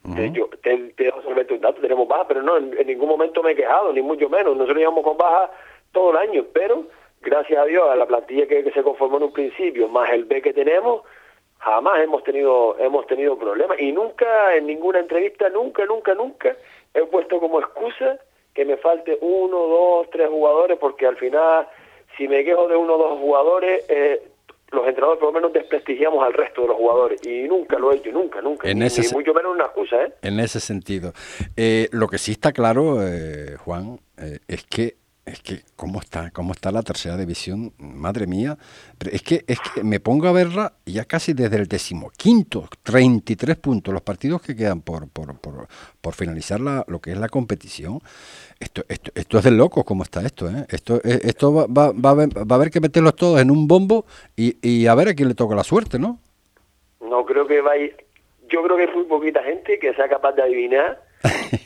[0.04, 0.32] Uh -huh.
[0.32, 3.42] Yo te, te dejo solamente un dato, tenemos baja, pero no, en, en, ningún momento
[3.42, 4.54] me he quejado, ni mucho menos.
[4.54, 5.50] Nosotros llevamos con baja
[5.92, 6.84] todo el año, pero
[7.22, 10.24] gracias a Dios, a la plantilla que, que se conformó en un principio, más el
[10.24, 11.02] B que tenemos,
[11.64, 16.54] jamás hemos tenido hemos tenido problemas y nunca en ninguna entrevista nunca nunca nunca
[16.92, 18.18] he puesto como excusa
[18.52, 21.66] que me falte uno dos tres jugadores porque al final
[22.16, 24.22] si me quejo de uno o dos jugadores eh,
[24.74, 27.96] los entrenadores por lo menos desprestigiamos al resto de los jugadores y nunca lo he
[27.96, 30.04] hecho, nunca, nunca, en ese mucho menos una excusa.
[30.04, 30.12] ¿eh?
[30.22, 31.12] En ese sentido.
[31.56, 34.96] Eh, lo que sí está claro, eh, Juan, eh, es que
[35.26, 38.58] es que cómo está, cómo está la tercera división, madre mía.
[39.10, 43.94] Es que es que me pongo a verla ya casi desde el decimoquinto, 33 puntos,
[43.94, 45.66] los partidos que quedan por por, por,
[46.00, 48.00] por finalizar la, lo que es la competición.
[48.60, 50.66] Esto, esto, esto es de locos cómo está esto, ¿eh?
[50.68, 53.66] Esto, esto va, va, va, a haber, va a haber que meterlos todos en un
[53.66, 54.04] bombo
[54.36, 56.18] y, y a ver a quién le toca la suerte, ¿no?
[57.00, 57.90] No creo que vaya.
[58.50, 61.02] Yo creo que hay muy poquita gente que sea capaz de adivinar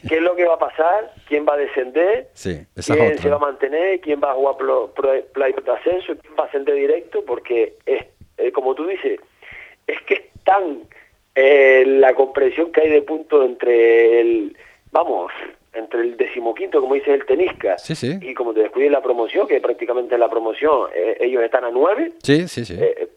[0.09, 3.37] qué es lo que va a pasar, quién va a descender, sí, quién se va
[3.37, 4.57] a mantener, quién va a jugar
[5.33, 8.05] playoff de ascenso, quién va a ascender directo, porque es,
[8.39, 9.21] eh, como tú dices,
[9.87, 10.83] es que es tan
[11.35, 14.57] eh, la comprensión que hay de puntos entre el,
[14.91, 15.33] vamos,
[15.73, 18.19] entre el decimoquinto, como dice el tenisca, sí, sí.
[18.21, 21.71] y como te descuides la promoción, que prácticamente en la promoción eh, ellos están a
[21.71, 22.77] nueve, sí, sí, sí.
[22.81, 23.09] Eh,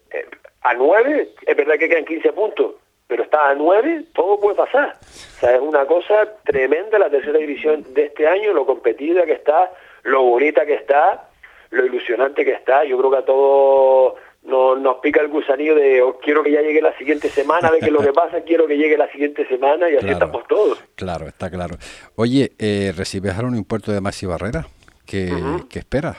[0.62, 2.74] a nueve, es verdad que quedan 15 puntos,
[3.12, 4.96] pero está a nueve, todo puede pasar.
[4.98, 9.32] O sea, es una cosa tremenda la tercera división de este año, lo competida que
[9.32, 9.70] está,
[10.04, 11.28] lo bonita que está,
[11.72, 12.86] lo ilusionante que está.
[12.86, 16.62] Yo creo que a todos nos, nos pica el gusanillo de oh, quiero que ya
[16.62, 19.46] llegue la siguiente semana, de qué es lo que pasa, quiero que llegue la siguiente
[19.46, 20.82] semana y así claro, estamos todos.
[20.94, 21.76] Claro, está claro.
[22.16, 24.64] Oye, eh, ¿recibes ahora un impuesto de Maxi Barrera?
[25.04, 25.68] ¿Qué, uh -huh.
[25.68, 26.16] ¿qué esperas?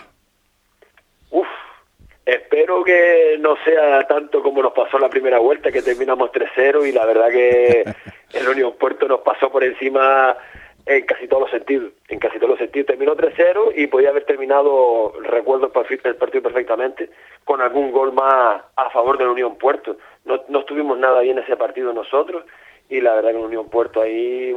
[2.26, 6.88] Uf, espero que no sea tanto como nos pasó la primera vuelta, que terminamos 3-0
[6.88, 7.84] y la verdad que
[8.34, 10.38] el Unión Puerto nos pasó por encima
[10.86, 11.94] en casi todos los sentidos.
[12.10, 17.10] En casi todos los sentidos terminó 3-0 y podía haber terminado, recuerdo el partido perfectamente,
[17.44, 19.98] con algún gol más a favor del Unión Puerto.
[20.26, 22.46] No, no estuvimos nada bien ese partido nosotros
[22.90, 24.54] y la verdad que el Unión Puerto ahí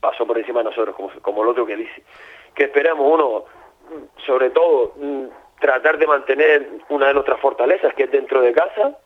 [0.00, 2.02] pasó por encima de nosotros, como, como el otro que dice.
[2.54, 3.44] Que esperemos uno,
[4.26, 5.26] sobre todo, mm,
[5.60, 8.98] tratar de mantener una de nuestras fortalezas, que es dentro de casa,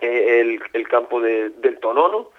[0.00, 2.30] eh, el, el, campo de, del Tonono,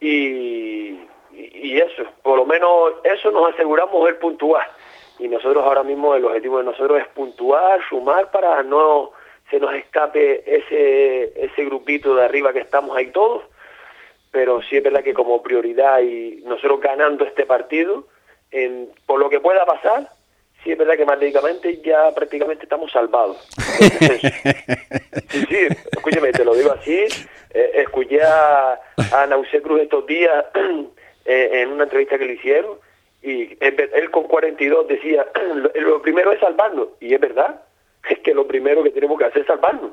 [0.00, 0.98] y,
[1.32, 4.68] y eso, por lo menos eso nos aseguramos el puntuar.
[5.18, 9.12] Y nosotros ahora mismo el objetivo de nosotros es puntuar, sumar para no
[9.50, 13.42] se nos escape ese, ese grupito de arriba que estamos ahí todos.
[14.32, 18.08] Pero sí es verdad que como prioridad y nosotros ganando este partido,
[18.50, 20.10] en, por lo que pueda pasar,
[20.64, 23.36] sí es verdad que matemáticamente ya prácticamente estamos salvados.
[25.28, 27.06] sí, sí, escúcheme, te lo digo así.
[27.50, 28.80] Eh, escuché a,
[29.12, 30.44] a Nausé Cruz estos días
[31.26, 32.76] Eh, en una entrevista que le hicieron
[33.22, 35.26] y él con 42 decía,
[35.74, 37.62] lo primero es salvarnos, y es verdad,
[38.10, 39.92] es que lo primero que tenemos que hacer es salvarnos.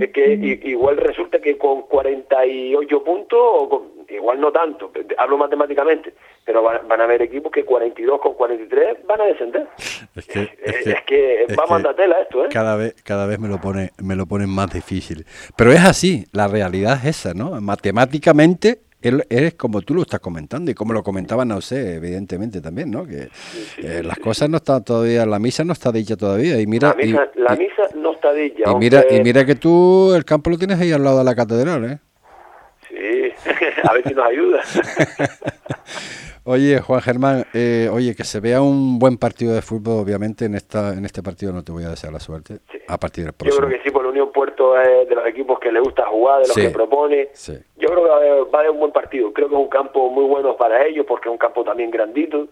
[0.00, 6.62] Es que igual resulta que con 48 puntos, o igual no tanto, hablo matemáticamente, pero
[6.62, 9.68] van, a haber equipos que 42 con 43 van a descender.
[10.16, 12.48] Es que, es va a tela esto, ¿eh?
[12.50, 15.26] Cada vez, cada vez me lo pone, me lo ponen más difícil.
[15.56, 17.60] Pero es así, la realidad es esa, ¿no?
[17.60, 23.06] Matemáticamente es como tú lo estás comentando y como lo comentaba sé evidentemente también, ¿no?
[23.06, 23.28] Que
[23.78, 26.96] eh, las cosas no están todavía, la misa no está dicha todavía y mira
[27.36, 28.64] la misa, no está dicha.
[28.70, 31.34] Y mira y mira que tú el campo lo tienes ahí al lado de la
[31.34, 31.98] catedral, ¿eh?
[32.88, 33.32] Sí,
[33.84, 34.62] a ver si nos ayuda.
[36.50, 40.54] Oye, Juan Germán, eh, oye, que se vea un buen partido de fútbol, obviamente, en
[40.54, 42.60] esta en este partido no te voy a desear la suerte.
[42.88, 43.60] A partir del próximo.
[43.60, 46.06] Yo creo que sí, por la Unión Puerto es de los equipos que le gusta
[46.06, 47.28] jugar, de los que propone.
[47.76, 49.30] Yo creo que va a, haber, un buen partido.
[49.30, 52.48] Creo que es un campo muy bueno para ellos, porque es un campo también grandito.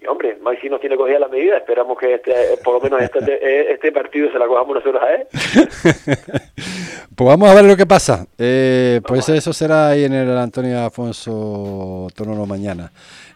[0.00, 2.32] Y hombre, si nos tiene cogida la medida, esperamos que este,
[2.62, 5.26] por lo menos este, este partido se la cojamos nosotros a él.
[7.16, 8.26] pues vamos a ver lo que pasa.
[8.38, 12.92] Eh, pues eso será ahí en el Antonio Afonso Tonono mañana.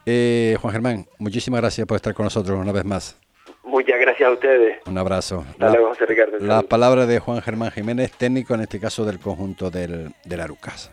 [0.06, 3.18] Eh, Juan Germán, muchísimas gracias por estar con nosotros una vez más.
[3.64, 4.78] Muchas gracias a ustedes.
[4.86, 5.44] Un abrazo.
[5.58, 6.38] Dale, José Ricardo.
[6.38, 10.92] La palabra de Juan Germán Jiménez, técnico en este caso del conjunto del, del Arucas.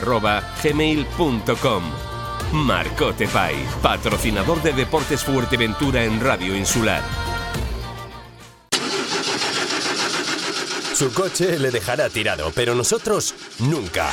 [0.00, 1.82] marcotepais gmail.com.
[2.52, 7.02] Marcote Pai, patrocinador de Deportes Fuerteventura en Radio Insular.
[10.94, 14.12] Su coche le dejará tirado, pero nosotros nunca.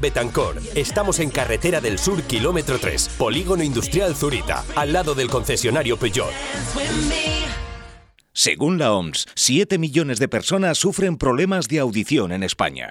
[0.00, 0.60] Betancor.
[0.74, 6.32] Estamos en Carretera del Sur, kilómetro 3, Polígono Industrial Zurita, al lado del concesionario Peugeot.
[8.32, 12.86] Según la OMS, 7 millones de personas sufren problemas de audición en España.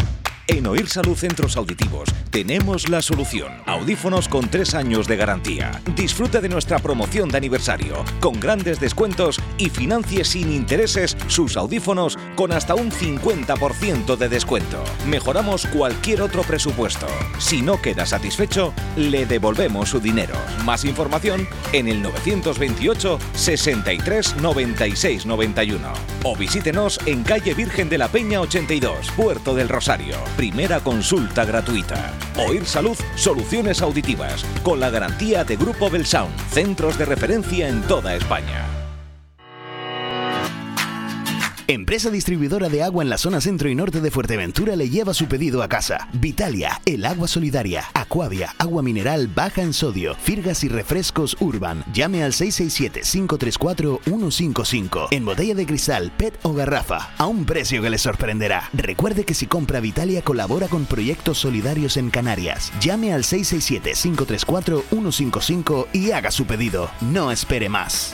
[0.48, 3.52] En Oír Salud Centros Auditivos tenemos la solución.
[3.66, 5.82] Audífonos con tres años de garantía.
[5.96, 12.20] Disfrute de nuestra promoción de aniversario, con grandes descuentos y financie sin intereses sus audífonos
[12.36, 14.84] con hasta un 50% de descuento.
[15.08, 17.08] Mejoramos cualquier otro presupuesto.
[17.40, 20.36] Si no queda satisfecho, le devolvemos su dinero.
[20.64, 28.10] Más información en el 928 63 96 91 o visítenos en calle Virgen de la
[28.10, 30.16] Peña 82, Puerto del Rosario.
[30.36, 32.12] Primera consulta gratuita.
[32.36, 38.14] Oír Salud, soluciones auditivas, con la garantía de Grupo Belsound, centros de referencia en toda
[38.16, 38.85] España.
[41.68, 45.26] Empresa distribuidora de agua en la zona centro y norte de Fuerteventura le lleva su
[45.26, 46.08] pedido a casa.
[46.14, 51.84] Vitalia, el agua solidaria, Aquavia, agua mineral baja en sodio, firgas y refrescos Urban.
[51.92, 57.98] Llame al 667-534-155 en botella de cristal, PET o garrafa, a un precio que le
[57.98, 58.70] sorprenderá.
[58.74, 62.72] Recuerde que si compra Vitalia colabora con proyectos solidarios en Canarias.
[62.80, 66.92] Llame al 667-534-155 y haga su pedido.
[67.02, 68.14] No espere más.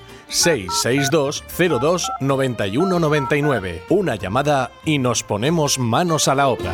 [0.31, 1.43] 662
[1.79, 3.83] 02 91 99.
[3.89, 6.73] Una llamada y nos ponemos manos a la obra.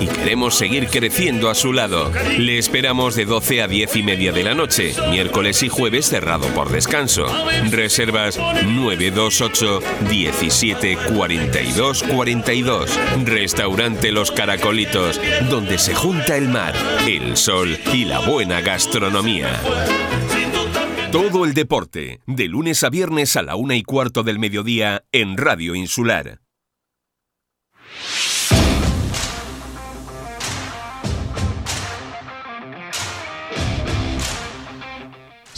[0.00, 2.12] y queremos seguir creciendo a su lado.
[2.38, 6.46] Le esperamos de 12 a 10 y media de la noche, miércoles y jueves cerrado
[6.48, 7.26] por descanso.
[7.70, 12.98] Reservas 928 17 42 42.
[13.24, 16.74] Restaurante Los Caracolitos, donde se junta el mar,
[17.06, 19.60] el sol y la buena gastronomía.
[21.12, 25.36] Todo el deporte, de lunes a viernes a la una y cuarto del mediodía en
[25.36, 26.40] Radio Insular.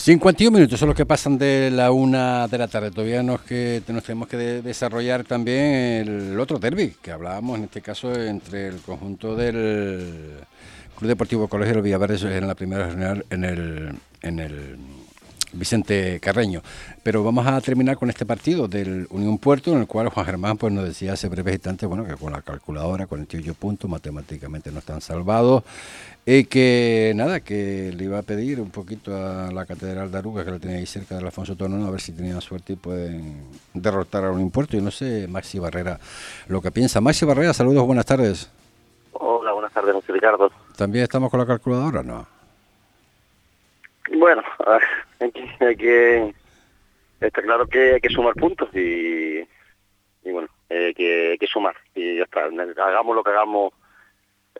[0.08, 2.90] 51 minutos son los que pasan de la una de la tarde.
[2.90, 5.58] Todavía nos, que, nos tenemos que desarrollar también
[6.32, 10.38] el otro derby que hablábamos en este caso entre el conjunto del
[10.96, 14.78] Club Deportivo Colegio del Villaverde en la primera regional en el, en el
[15.52, 16.62] Vicente Carreño.
[17.02, 20.56] Pero vamos a terminar con este partido del Unión Puerto, en el cual Juan Germán
[20.56, 24.78] pues, nos decía hace breves instantes bueno, que con la calculadora, 48 puntos, matemáticamente no
[24.78, 25.64] están salvados.
[26.30, 30.44] Y que nada, que le iba a pedir un poquito a la Catedral de Aruga,
[30.44, 33.48] que la tenía ahí cerca de Alfonso Tono, a ver si tenían suerte y pueden
[33.72, 34.76] derrotar a un impuesto.
[34.76, 35.98] Y no sé, Maxi Barrera,
[36.48, 37.00] lo que piensa.
[37.00, 38.52] Maxi Barrera, saludos, buenas tardes.
[39.12, 40.52] Hola, buenas tardes, José Ricardo.
[40.76, 42.26] ¿También estamos con la calculadora no?
[44.14, 44.42] Bueno,
[45.20, 46.34] hay que,
[47.22, 49.38] está claro que hay que sumar puntos y,
[50.24, 52.40] y bueno, hay que, hay que sumar y ya está.
[52.42, 53.72] Hagamos lo que hagamos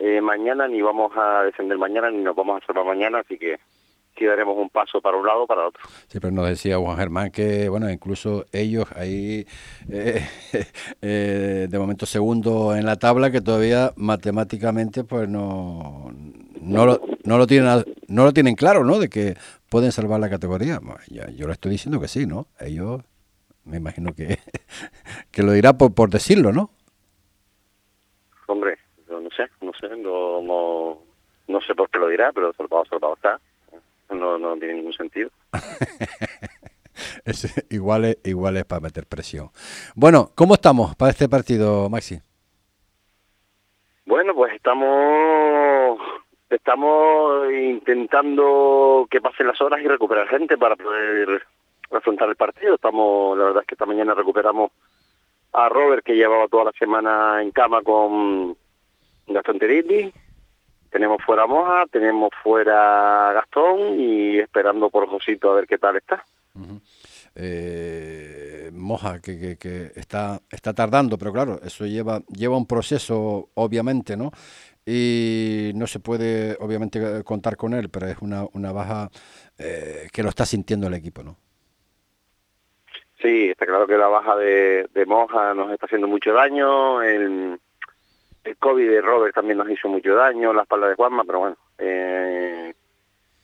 [0.01, 3.59] eh, mañana, ni vamos a defender mañana, ni nos vamos a salvar mañana, así que
[4.19, 5.83] sí daremos un paso para un lado para otro.
[6.09, 9.47] Sí, pero nos decía Juan Germán que, bueno, incluso ellos ahí,
[9.91, 10.27] eh,
[11.01, 16.11] eh, de momento segundo en la tabla, que todavía matemáticamente pues no,
[16.61, 18.99] no, lo, no, lo tienen, no lo tienen claro, ¿no?
[18.99, 19.37] De que
[19.69, 20.81] pueden salvar la categoría.
[21.09, 22.47] yo le estoy diciendo que sí, ¿no?
[22.61, 23.03] Ellos,
[23.65, 24.39] me imagino que,
[25.31, 26.71] que lo dirá por, por decirlo, ¿no?
[28.47, 28.79] Hombre,
[29.79, 30.99] sé, no no,
[31.47, 33.41] no, sé por qué lo dirá, pero salvado, salvado está.
[34.11, 35.31] No, no tiene ningún sentido.
[37.71, 39.51] igual, es, igual es para meter presión.
[39.95, 42.19] Bueno, ¿cómo estamos para este partido, Maxi?
[44.07, 46.01] Bueno, pues estamos
[46.51, 51.43] estamos intentando que pasen las horas y recuperar gente para poder
[51.91, 52.75] afrontar el partido.
[52.75, 54.73] Estamos, la verdad es que esta mañana recuperamos
[55.53, 58.57] a Robert que llevaba toda la semana en cama con
[59.29, 60.13] Gastón Terilli,
[60.91, 66.25] tenemos fuera Moja, tenemos fuera Gastón y esperando por Josito a ver qué tal está.
[67.35, 74.17] Eh, Moja, que, que, está, está tardando, pero claro, eso lleva, lleva un proceso, obviamente,
[74.17, 74.33] ¿no?
[74.85, 79.11] Y no se puede, obviamente, contar con él, pero es una, una baja
[79.59, 81.37] eh, que lo está sintiendo el equipo, ¿no?
[83.21, 87.61] Sí, está claro que la baja de, de Moja nos está haciendo mucho daño, el,
[88.45, 91.57] el COVID de Robert también nos hizo mucho daño, la espalda de Juanma, pero bueno,
[91.79, 92.75] eh,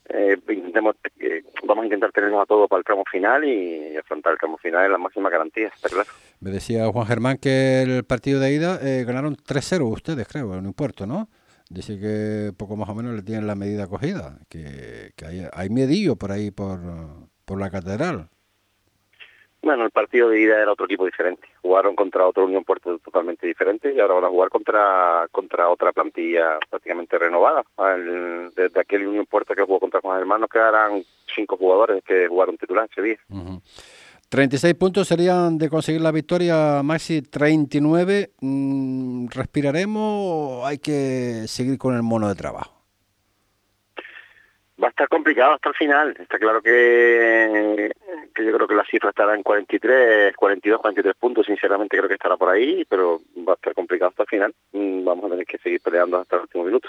[0.06, 4.32] eh, intentemos, eh, vamos a intentar tenernos a todos para el tramo final y afrontar
[4.32, 6.08] el tramo final en la máxima garantía, está claro.
[6.40, 10.74] Me decía Juan Germán que el partido de ida eh, ganaron 3-0 ustedes, creo, un
[10.74, 11.28] puerto, ¿no?
[11.70, 15.70] Dice que poco más o menos le tienen la medida cogida, que, que hay, hay
[15.70, 18.28] medillo por ahí, por la catedral.
[19.64, 21.48] Bueno, el partido de ida era otro equipo diferente.
[21.62, 25.92] Jugaron contra otro Unión Puerto totalmente diferente y ahora van a jugar contra contra otra
[25.92, 27.64] plantilla prácticamente renovada.
[28.54, 31.02] Desde aquel Unión Puerto que jugó contra Juan Hermanos quedarán
[31.34, 33.18] cinco jugadores que jugaron titular ese día.
[33.30, 33.58] Uh
[34.34, 38.32] 36 puntos serían de conseguir la victoria, Maxi 39.
[38.40, 42.73] Mm, ¿Respiraremos o hay que seguir con el mono de trabajo?
[44.82, 46.16] Va a estar complicado hasta el final.
[46.18, 47.92] Está claro que,
[48.34, 51.46] que yo creo que la cifra estará en 43, 42, 43 puntos.
[51.46, 54.54] Sinceramente creo que estará por ahí, pero va a estar complicado hasta el final.
[54.72, 56.88] Mm, vamos a tener que seguir peleando hasta el último minuto.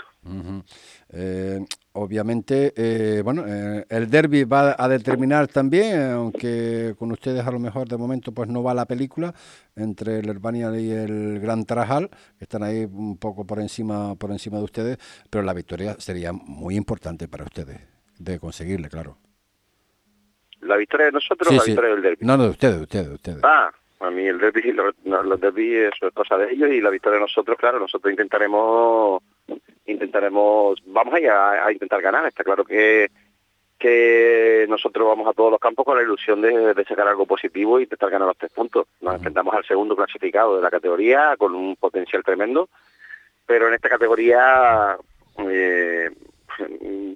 [1.09, 1.59] Eh,
[1.93, 7.59] obviamente, eh, bueno, eh, el derby va a determinar también, aunque con ustedes a lo
[7.59, 9.33] mejor de momento pues no va la película
[9.75, 14.31] entre el Herbania y el Gran Tarajal, que están ahí un poco por encima por
[14.31, 14.97] encima de ustedes,
[15.29, 17.79] pero la victoria sería muy importante para ustedes
[18.17, 19.17] de conseguirle, claro.
[20.61, 21.71] ¿La victoria de nosotros sí, o la sí.
[21.71, 22.25] victoria del derby?
[22.25, 23.39] No, no, de ustedes, de ustedes, de ustedes.
[23.43, 27.19] Ah, a mí el derby, los, los derby es cosa de ellos y la victoria
[27.19, 29.21] de nosotros, claro, nosotros intentaremos
[29.85, 33.09] intentaremos, vamos a, ir a, a intentar ganar, está claro que
[33.77, 37.77] que nosotros vamos a todos los campos con la ilusión de, de sacar algo positivo
[37.77, 38.87] y intentar ganar los tres puntos.
[39.01, 39.17] Nos uh -huh.
[39.17, 42.69] enfrentamos al segundo clasificado de la categoría con un potencial tremendo,
[43.45, 44.97] pero en esta categoría,
[45.39, 46.09] eh,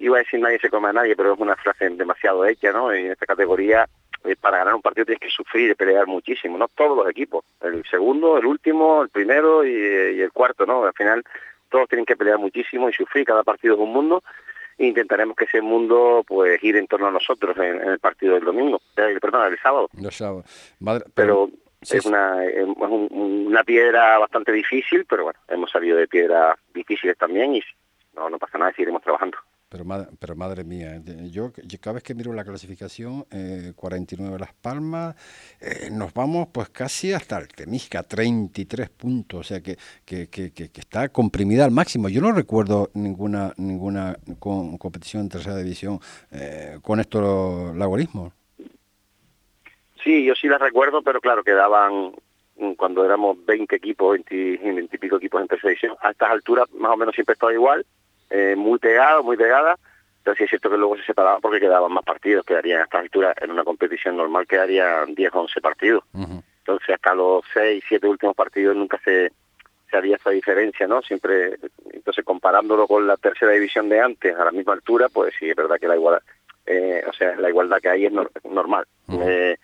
[0.00, 2.92] iba a decir nadie se come a nadie, pero es una frase demasiado hecha, ¿no?
[2.92, 3.88] En esta categoría,
[4.24, 6.68] eh, para ganar un partido tienes que sufrir y pelear muchísimo, ¿no?
[6.68, 10.84] Todos los equipos, el segundo, el último, el primero y, y el cuarto, ¿no?
[10.84, 11.24] Al final
[11.70, 14.22] todos tienen que pelear muchísimo y sufrir, cada partido es un mundo,
[14.76, 18.34] e intentaremos que ese mundo pues gire en torno a nosotros en, en el partido
[18.34, 19.88] del domingo, eh, perdón, el sábado.
[19.96, 20.44] El sábado.
[20.80, 23.08] Madre, pero, pero sí, es, una, es un,
[23.46, 27.62] una piedra bastante difícil, pero bueno, hemos salido de piedras difíciles también y
[28.14, 29.38] no, no pasa nada, seguiremos trabajando.
[29.70, 29.84] Pero
[30.18, 31.00] pero madre mía,
[31.30, 35.14] yo, yo, cada vez que miro la clasificación, eh, 49 Las Palmas,
[35.60, 40.70] eh, nos vamos pues casi hasta el Temisca, 33 puntos, o sea que, que, que,
[40.74, 42.08] está comprimida al máximo.
[42.08, 46.00] Yo no recuerdo ninguna ninguna competición en tercera división
[46.32, 48.32] eh, con estos laborismos.
[50.02, 52.12] Sí, yo sí las recuerdo, pero claro, quedaban
[52.76, 55.96] cuando éramos 20 equipos, 20, 20 y pico equipos en tercera división.
[56.00, 57.86] A estas alturas más o menos siempre estaba igual,
[58.30, 59.76] eh, muy pegado, muy pegada,
[60.22, 62.98] pero sí es cierto que luego se separaban porque quedaban más partidos, quedarían a esta
[62.98, 66.04] altura en una competición normal quedarían 10 o 11 partidos.
[66.12, 66.42] Uh -huh.
[66.58, 69.32] Entonces hasta los 6, 7 últimos partidos nunca se,
[69.90, 71.02] se haría esa diferencia, ¿no?
[71.02, 71.56] Siempre,
[71.92, 75.56] entonces comparándolo con la tercera división de antes, a la misma altura, pues sí, es
[75.56, 76.22] verdad que la igualdad,
[76.66, 78.86] eh, o sea, la igualdad que hay es no, normal.
[79.08, 79.28] Uh -huh.
[79.28, 79.58] eh,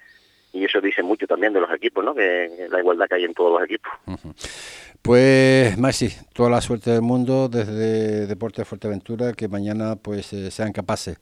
[0.56, 2.14] y eso dice mucho también de los equipos, ¿no?
[2.14, 3.92] Que la igualdad que hay en todos los equipos.
[4.06, 4.34] Uh -huh.
[5.02, 10.50] Pues Maxi, toda la suerte del mundo desde Deporte de Fuerteventura, que mañana pues eh,
[10.50, 11.18] sean capaces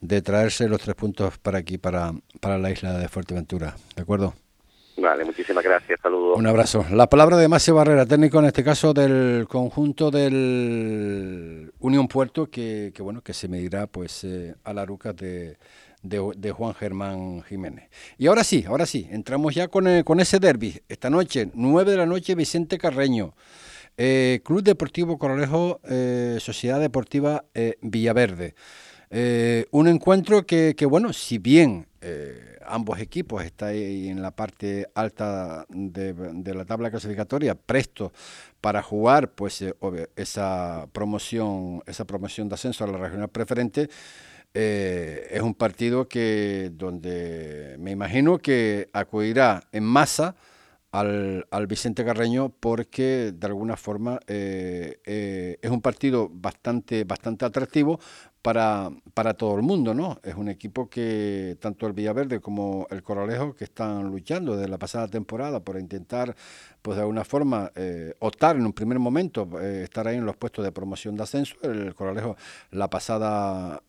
[0.00, 4.34] de traerse los tres puntos para aquí, para, para la isla de Fuerteventura, ¿de acuerdo?
[4.96, 6.36] Vale, muchísimas gracias, saludos.
[6.36, 6.84] Un abrazo.
[6.90, 12.90] La palabra de Maxi Barrera, técnico en este caso del conjunto del Unión Puerto, que,
[12.92, 15.56] que bueno, que se medirá pues eh, a la ruca de,
[16.02, 17.88] de, de, Juan Germán Jiménez.
[18.16, 20.80] Y ahora sí, ahora sí, entramos ya con, eh, con ese derby.
[20.88, 23.34] Esta noche, 9 de la noche, Vicente Carreño.
[23.96, 27.44] Eh, Club Deportivo Coralejo, eh, Sociedad Deportiva
[27.82, 28.54] Villaverde.
[29.70, 31.88] un encuentro que, que, bueno, si bien
[32.64, 38.12] ambos equipos están en la parte alta de, de, la tabla clasificatoria, presto
[38.60, 39.64] para jugar pues
[40.14, 43.88] esa promoción, esa promoción de ascenso a la regional preferente,
[44.54, 50.36] eh, es un partido que donde me imagino que acudirá en masa
[50.90, 57.44] al, al, Vicente Carreño porque de alguna forma eh, eh, es un partido bastante, bastante
[57.44, 58.00] atractivo
[58.40, 60.18] para, para todo el mundo, ¿no?
[60.22, 64.78] Es un equipo que tanto el Villaverde como el Coralejo que están luchando desde la
[64.78, 66.34] pasada temporada por intentar,
[66.80, 70.64] pues de alguna forma, eh, optar en un primer momento, estar ahí en los puestos
[70.64, 71.56] de promoción de ascenso.
[71.62, 72.36] El Coralejo
[72.70, 73.82] la pasada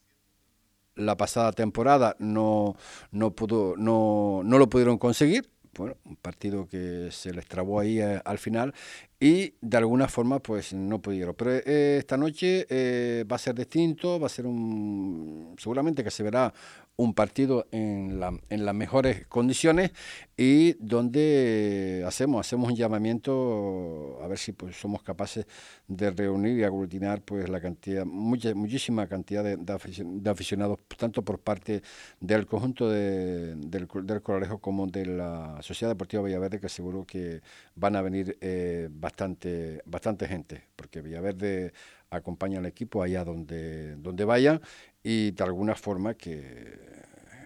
[0.99, 2.75] la pasada temporada no,
[3.11, 7.99] no, pudo, no, no lo pudieron conseguir, bueno, un partido que se les trabó ahí
[7.99, 8.73] eh, al final
[9.19, 11.35] y de alguna forma pues no pudieron.
[11.35, 16.11] Pero eh, esta noche eh, va a ser distinto, va a ser un seguramente que
[16.11, 16.53] se verá
[16.99, 19.91] un partido en, la, en las mejores condiciones
[20.35, 25.45] y donde hacemos hacemos un llamamiento a ver si pues somos capaces
[25.87, 31.83] de reunir y aglutinar pues la cantidad mucha muchísima cantidad de, aficionados tanto por parte
[32.19, 37.41] del conjunto de, del, del Coralejo como de la Sociedad Deportiva Villaverde que seguro que
[37.75, 41.71] van a venir eh, bastante bastante gente porque Villaverde
[42.09, 44.61] acompaña al equipo allá donde donde vayan
[45.03, 46.89] y de alguna forma que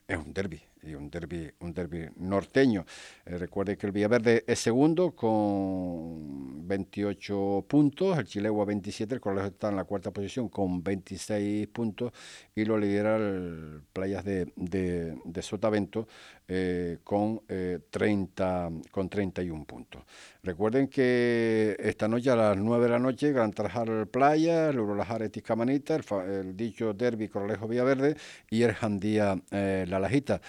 [0.08, 2.86] es un derby, y un derby, un derby norteño.
[3.26, 9.50] Eh, recuerde que el Villaverde es segundo con 28 puntos, el Chilegua 27, el Colegio
[9.50, 12.12] está en la cuarta posición con 26 puntos
[12.56, 16.08] y lo lidera el Playas de, de, Sotavento
[16.56, 20.04] eh, con, 30, eh, con 31 puntos.
[20.44, 25.24] Recuerden que esta noche a las 9 de la noche Gran Trajar Playa, el Urolajar
[25.24, 28.16] Etiscamanita, el, dicho Derby Coralejo Villaverde
[28.50, 30.42] y el Jandía La Lajita.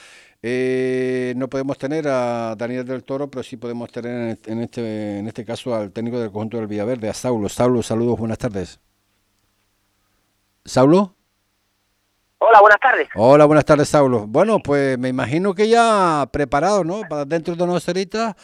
[0.46, 5.26] Eh, no podemos tener a Daniel del Toro, pero sí podemos tener en este, en
[5.26, 7.48] este caso al técnico del conjunto del Villaverde, a Saulo.
[7.48, 8.78] Saulo, saludos, buenas tardes.
[10.66, 11.16] ¿Saulo?
[12.39, 13.09] Hola, buenas tardes.
[13.14, 14.26] Hola, buenas tardes, Saulo.
[14.26, 17.03] Bueno, pues me imagino que ya preparado, ¿no?
[17.09, 18.35] Para dentro de unos horitas.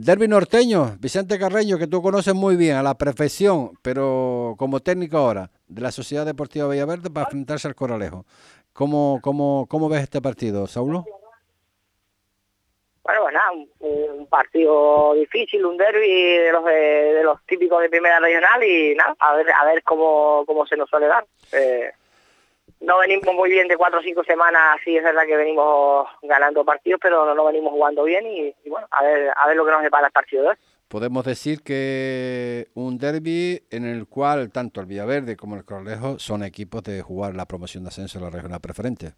[0.00, 5.18] Derby norteño, Vicente Carreño, que tú conoces muy bien, a la perfección, pero como técnico
[5.18, 8.24] ahora, de la Sociedad Deportiva Villaverde para enfrentarse al Coralejo.
[8.72, 11.04] ¿Cómo, cómo, cómo ves este partido, Saulo?
[13.02, 13.50] Bueno, pues nada,
[13.80, 19.16] un, partido difícil, un derby de los de, los típicos de primera regional y nada,
[19.18, 21.26] a ver a ver cómo, cómo se nos suele dar.
[21.50, 21.90] Eh,
[22.88, 26.64] no venimos muy bien de cuatro o cinco semanas, sí es verdad que venimos ganando
[26.64, 29.82] partidos, pero no, venimos jugando bien y, bueno, a ver a ver lo que nos
[29.82, 30.56] depara el partido de hoy.
[30.88, 36.42] Podemos decir que un derby en el cual tanto el Villaverde como el Corlejo son
[36.42, 39.12] equipos de jugar la promoción de ascenso de la regional preferente.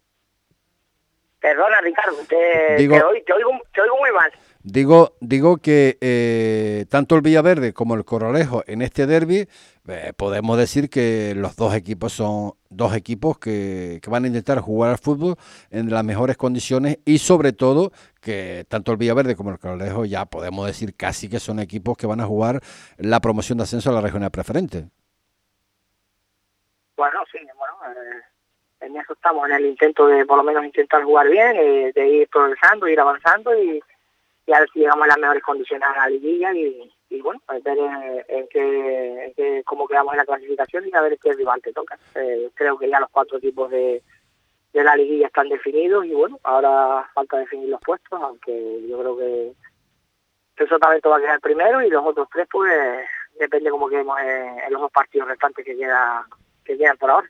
[1.39, 3.51] Perdona, Ricardo, te, oigo,
[3.99, 4.31] muy mal.
[4.63, 9.47] Digo, digo que eh, tanto el Villaverde como el Coralejo en este derby
[9.87, 14.59] eh, podemos decir que los dos equipos son dos equipos que, que, van a intentar
[14.59, 15.35] jugar al fútbol
[15.71, 17.91] en las mejores condiciones y sobre todo
[18.21, 22.05] que tanto el Villaverde como el Coralejo ya podemos decir casi que son equipos que
[22.05, 22.61] van a jugar
[22.97, 24.85] la promoción de ascenso a la regional preferente.
[26.97, 31.03] Bueno, sí, bueno, eh, en eso estamos, en el intento de por lo menos intentar
[31.03, 33.81] jugar bien, eh, de ir progresando, ir avanzando y,
[34.45, 37.41] y, a ver si llegamos a las mejores condiciones a la liguilla y, y bueno,
[37.47, 37.77] a ver
[38.27, 41.97] en, qué, cómo quedamos en la clasificación y a ver qué rival te toca.
[42.15, 44.01] Eh, creo que ya los cuatro equipos de,
[44.73, 49.17] de la liguilla están definidos y bueno, ahora falta definir los puestos, aunque yo creo
[49.17, 49.53] que,
[50.63, 52.71] eso también va a quedar primero y los otros tres pues
[53.39, 56.25] depende cómo quedemos en, en los dos partidos restantes que, queda,
[56.63, 57.27] que quedan por ahora.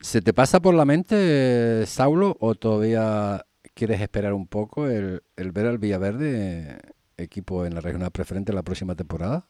[0.00, 3.46] ¿Se te pasa por la mente, Saulo, o todavía
[3.76, 6.80] quieres esperar un poco el, ver al Villaverde
[7.18, 9.44] equipo en la regional preferente la próxima temporada?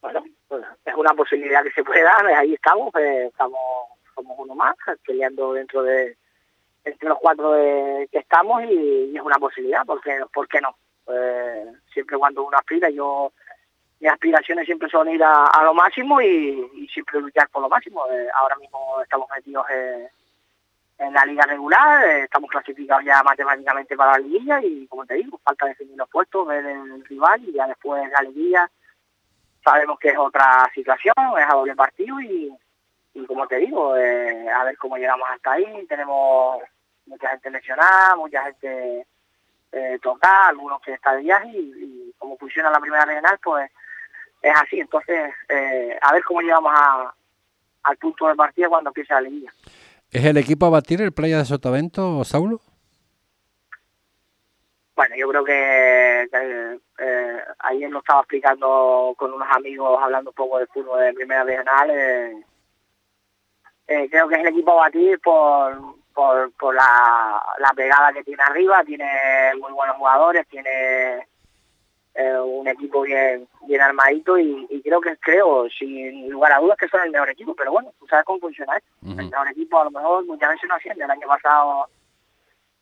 [0.00, 3.60] Bueno, pues, es una posibilidad que se puede dar, ahí estamos, eh, estamos
[4.14, 4.74] somos uno más,
[5.06, 6.16] peleando dentro de
[6.84, 10.74] entre los cuatro que estamos y, es una posibilidad, porque ¿por qué no?
[11.04, 13.32] Pues, siempre cuando uno aspira, yo
[14.00, 18.04] mis aspiraciones siempre son ir a, lo máximo y, siempre luchar por lo máximo.
[18.10, 20.08] Eh, ahora mismo estamos metidos en
[21.10, 25.38] la liga regular, eh, estamos clasificados ya matemáticamente para la liguilla y como te digo,
[25.42, 28.70] falta definir los puestos, ver el rival y ya después la liguilla
[29.64, 32.54] sabemos que es otra situación, es a doble partido y,
[33.26, 35.86] como te digo, eh, a ver cómo llegamos hasta ahí.
[35.86, 36.62] Tenemos
[37.06, 39.06] mucha gente lesionada, mucha gente
[39.72, 43.70] eh, tocada, algunos que están de viaje y, y como funciona la primera regional, pues
[44.40, 44.80] es así.
[44.80, 47.14] Entonces, eh, a ver cómo llegamos a,
[47.84, 49.52] al punto de partida cuando empiece la liguilla.
[50.12, 52.60] ¿Es el equipo a batir el Playa de Sotavento, Saulo?
[54.94, 56.28] Bueno, yo creo que,
[56.98, 61.44] eh, ayer lo estaba explicando con unos amigos, hablando un poco de fútbol de primera
[61.44, 61.90] regional.
[61.90, 62.44] Eh,
[63.86, 65.80] eh, creo que es el equipo a batir por,
[66.12, 69.08] por, por la, la pegada que tiene arriba, tiene
[69.58, 71.26] muy buenos jugadores, tiene
[72.14, 76.76] eh, un equipo bien bien armadito y, y, creo que creo sin lugar a dudas
[76.76, 79.80] que son el mejor equipo pero bueno tú sabes cómo funciona esto el mejor equipo
[79.80, 81.04] a lo mejor muchas veces no asciende.
[81.04, 81.88] El año pasado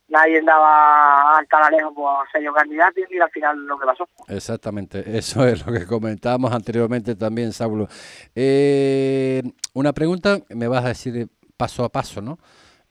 [0.09, 4.09] nadie andaba alta lejos por sello candidato y al final lo que pasó.
[4.28, 7.89] Exactamente eso es lo que comentábamos anteriormente también Saulo.
[8.35, 9.43] Eh,
[9.74, 12.39] una pregunta me vas a decir paso a paso no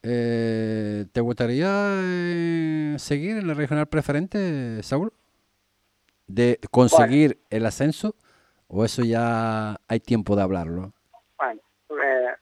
[0.01, 5.11] eh, ¿Te gustaría eh, seguir en la regional preferente, Saulo?
[6.29, 8.15] De conseguir el ascenso
[8.67, 10.93] o eso ya hay tiempo de hablarlo?
[11.37, 11.59] Bueno,
[11.89, 12.35] eh,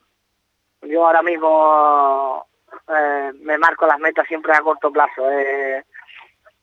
[0.82, 2.46] yo ahora mismo
[2.86, 5.28] eh, me marco las metas siempre a corto plazo.
[5.30, 5.82] Eh,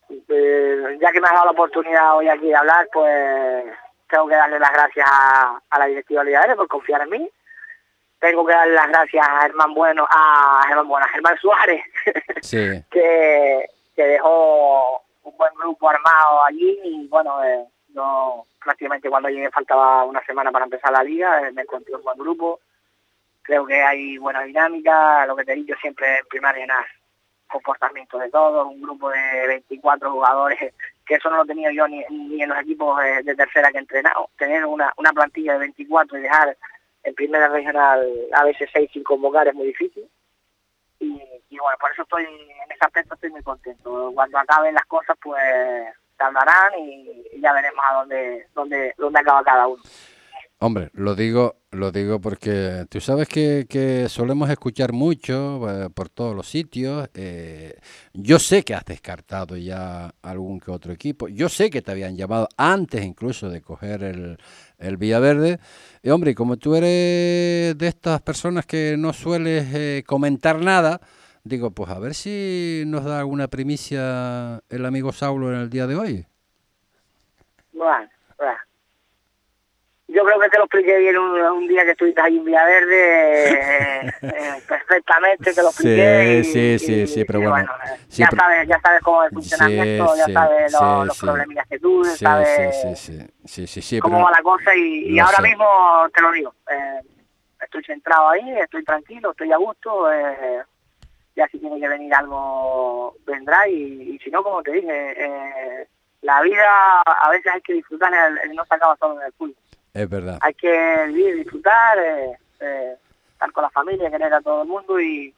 [0.08, 3.64] ya que me has dado la oportunidad hoy aquí de hablar, pues
[4.08, 7.30] tengo que darle las gracias a, la directiva de por confiar en mí.
[8.20, 11.82] Tengo que darle las gracias a Germán Bueno, a Germán Bueno, a Germán Suárez,
[12.90, 13.66] que,
[13.96, 20.04] que dejó un buen grupo armado allí y bueno, eh, no prácticamente cuando llegué faltaba
[20.04, 22.60] una semana para empezar la liga, eh, me encontré un buen grupo,
[23.42, 26.86] creo que hay buena dinámica, lo que te dicho siempre en primaria nada,
[27.48, 30.74] comportamiento de todos, un grupo de 24 jugadores,
[31.04, 33.78] que eso no lo tenía yo ni, ni en los equipos de, de, tercera que
[33.78, 36.56] he entrenado, tener una, una plantilla de 24 y dejar
[37.02, 40.08] en primera regional a veces 6 sin convocar es muy difícil
[41.00, 44.12] y, bueno, por eso estoy, en ese aspecto estoy muy contento.
[44.14, 45.42] Cuando acaben las cosas, pues
[46.16, 49.82] tardarán y, y ya veremos a dónde, dónde, dónde acaba cada uno.
[50.58, 56.08] Hombre, lo digo, lo digo porque tú sabes que, que solemos escuchar mucho eh, por
[56.08, 57.10] todos los sitios.
[57.12, 57.78] Eh,
[58.14, 61.28] yo sé que has descartado ya algún que otro equipo.
[61.28, 64.38] Yo sé que te habían llamado antes incluso de coger el,
[64.78, 65.60] el Villaverde.
[66.02, 71.02] Y hombre, como tú eres de estas personas que no sueles eh, comentar nada,
[71.44, 75.86] digo, pues a ver si nos da alguna primicia el amigo Saulo en el día
[75.86, 76.26] de hoy.
[77.74, 78.56] Bueno, bueno
[80.08, 84.12] yo creo que te lo expliqué bien un, día que estuviste ahí en Villaverde, eh,
[84.22, 86.42] eh, perfectamente te lo expliqué.
[86.44, 87.68] Sí, sí, sí, pero bueno.
[87.84, 92.04] Eh, ya, sabes, ya sabes cómo es el funcionamiento, ya sabes los problemillas que tú,
[92.04, 92.96] sabes
[93.44, 95.66] sí, sí, cómo va la cosa y, ahora mismo
[96.14, 96.54] te lo digo,
[97.60, 100.08] estoy centrado ahí, estoy tranquilo, estoy a gusto,
[101.34, 105.88] ya si tiene que venir algo vendrá y, si no, como te dije,
[106.22, 109.56] la vida a veces hay que disfrutar, el, no se acaba solo en el fútbol.
[109.96, 110.38] Es verdad.
[110.42, 112.96] Hay que vivir, disfrutar, eh, eh,
[113.32, 115.34] estar con la familia, querer a todo el mundo y,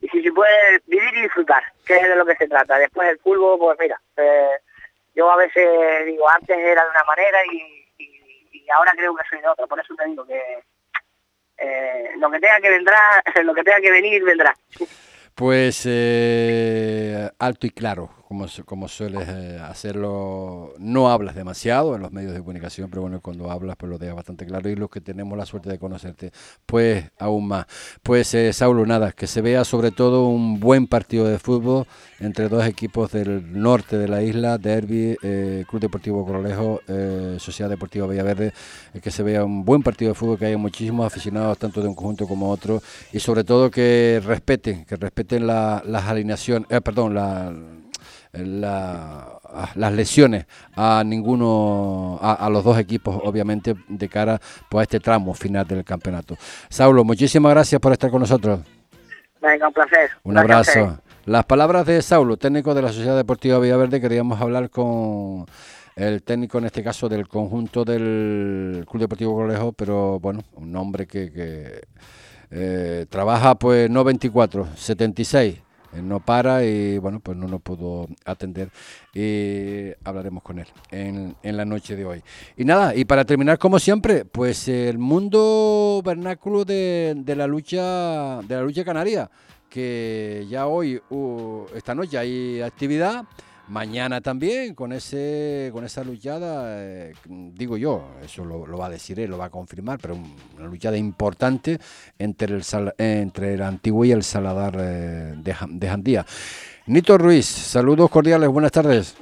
[0.00, 2.78] y si se puede vivir y disfrutar, que es de lo que se trata.
[2.78, 4.50] Después el fútbol, pues mira, eh,
[5.16, 9.40] yo a veces digo, antes era de una manera y, y, ahora creo que soy
[9.40, 9.66] de otra.
[9.66, 10.62] Por eso te digo que
[11.58, 13.00] eh, lo que tenga que vendrá,
[13.42, 14.54] lo que tenga que venir vendrá.
[15.34, 22.12] Pues eh, alto y claro, como, como sueles eh, hacerlo, no hablas demasiado en los
[22.12, 25.00] medios de comunicación, pero bueno, cuando hablas pues lo dejas bastante claro y los que
[25.00, 26.30] tenemos la suerte de conocerte,
[26.66, 27.64] pues aún más.
[28.02, 31.86] Pues eh, Saulo, nada, que se vea sobre todo un buen partido de fútbol
[32.20, 36.82] entre dos equipos del norte de la isla, Derby, eh, Club Deportivo Corolejo,
[37.38, 38.52] Sociedad Deportiva Villaverde,
[39.02, 41.94] que se vea un buen partido de fútbol, que haya muchísimos aficionados tanto de un
[41.94, 47.54] conjunto como otro y sobre todo que respeten, que respeten las alineaciones, perdón, la
[48.32, 49.38] la,
[49.74, 55.34] las lesiones a ninguno, a, los dos equipos, obviamente, de cara pues, a este tramo
[55.34, 56.36] final del campeonato.
[56.68, 58.60] Saulo, muchísimas gracias por estar con nosotros.
[59.40, 60.10] Venga, un placer.
[60.24, 60.98] Un abrazo.
[61.24, 65.46] Las palabras de Saulo, técnico de la Sociedad Deportiva Villaverde, queríamos hablar con
[65.94, 71.06] el técnico en este caso del conjunto del Club Deportivo Colejo, pero bueno, un hombre
[71.06, 71.80] que, que
[72.50, 75.60] eh, trabaja pues no 24, 76
[75.92, 78.70] no para y bueno, pues no nos pudo atender
[79.14, 82.22] y hablaremos con él en, en, la noche de hoy.
[82.56, 88.40] Y nada, y para terminar como siempre, pues el mundo vernáculo de, de la lucha
[88.42, 89.30] de la lucha canaria,
[89.68, 93.24] que ya hoy, uh, esta noche hay actividad
[93.68, 99.20] mañana también con ese con esa luchada eh, digo yo eso lo, va a decir
[99.20, 101.78] él lo va a confirmar pero una luchada importante
[102.18, 102.62] entre el
[102.96, 106.24] entre el antiguo y el Saladar eh, de, de, Jandía.
[106.86, 109.16] Nito Ruiz saludos cordiales buenas tardes.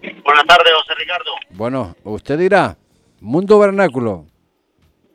[0.00, 1.32] Buenas tardes José Ricardo.
[1.50, 2.76] Bueno usted dirá
[3.20, 4.26] mundo vernáculo.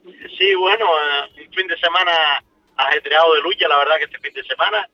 [0.03, 2.11] Sí bueno eh, un fin de semana
[2.75, 4.89] ajetreado de lucha la verdad que este fin de semana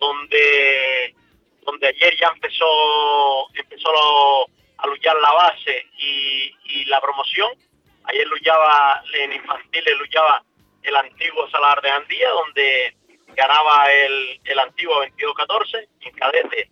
[0.00, 1.14] donde
[1.62, 3.90] donde ayer ya empezó, empezó
[4.78, 7.52] a luchar la base y, la promoción.
[8.04, 10.42] Ayer luchaba en infantiles, luchaba
[10.82, 12.96] el antiguo Salar de Andía, donde
[13.28, 16.70] ganaba el, el Antigua 22-14, en cadete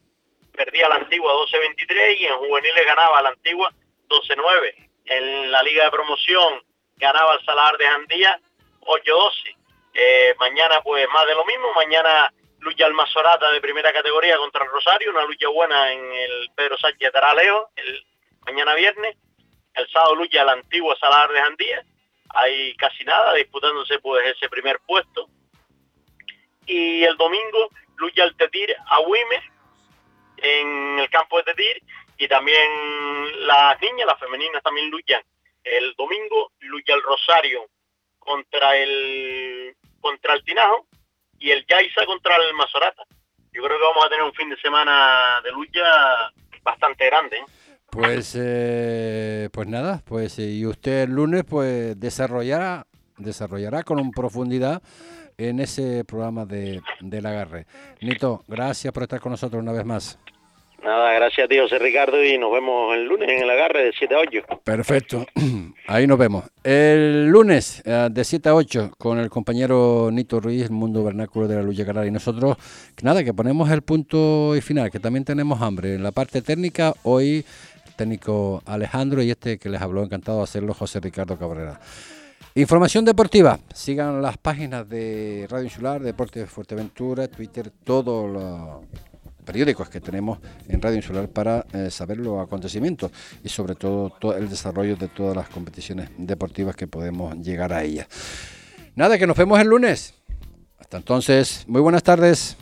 [0.58, 3.72] perdía la Antigua 12-23 y en juveniles ganaba la Antigua
[4.08, 4.88] 12-9.
[5.04, 6.62] En la liga de promoción
[6.96, 8.40] ganaba el Salar de Jandía
[8.80, 9.56] 8-12.
[9.94, 14.64] Eh, mañana pues más de lo mismo, mañana lucha el Mazorata de primera categoría contra
[14.64, 18.04] el Rosario, una lucha buena en el Pedro Sánchez Taraleo, el
[18.46, 19.16] mañana viernes.
[19.74, 21.84] El sábado lucha el antiguo Salar de Jandía,
[22.30, 25.28] hay casi nada disputándose pues ese primer puesto.
[26.66, 29.42] Y el domingo lucha el Tetir a Wime
[30.38, 31.82] en el campo de Tetir
[32.18, 35.22] y también las niñas, las femeninas también luchan.
[35.62, 37.66] El domingo lucha el Rosario
[38.18, 40.86] contra el contra el Tinajo
[41.38, 43.02] y el Yaiza contra el Mazorata.
[43.52, 45.82] Yo creo que vamos a tener un fin de semana de lucha
[46.62, 47.38] bastante grande.
[47.38, 47.44] ¿eh?
[47.90, 52.86] Pues, eh, pues nada, pues y usted el lunes pues desarrollará,
[53.16, 54.82] desarrollará con profundidad
[55.38, 57.66] en ese programa de, del agarre.
[58.00, 60.18] Nito, gracias por estar con nosotros una vez más.
[60.82, 63.92] Nada, gracias a ti, José Ricardo, y nos vemos el lunes en el agarre de
[63.98, 64.60] 7 a 8.
[64.62, 65.26] Perfecto,
[65.88, 66.44] ahí nos vemos.
[66.62, 71.48] El lunes eh, de 7 a 8 con el compañero Nito Ruiz, el mundo vernáculo
[71.48, 72.08] de la lucha canaria.
[72.08, 72.56] Y nosotros,
[73.02, 75.94] nada, que ponemos el punto y final, que también tenemos hambre.
[75.94, 77.44] En la parte técnica, hoy
[77.96, 81.80] técnico Alejandro y este que les habló, encantado de hacerlo, José Ricardo Cabrera.
[82.54, 88.84] Información deportiva, sigan las páginas de Radio Insular, Deportes Fuerteventura, Twitter, todo lo
[89.48, 93.10] periódicos que tenemos en Radio Insular para eh, saber los acontecimientos
[93.42, 97.82] y sobre todo, todo el desarrollo de todas las competiciones deportivas que podemos llegar a
[97.82, 98.08] ellas.
[98.94, 100.12] Nada, que nos vemos el lunes.
[100.78, 102.58] Hasta entonces, muy buenas tardes.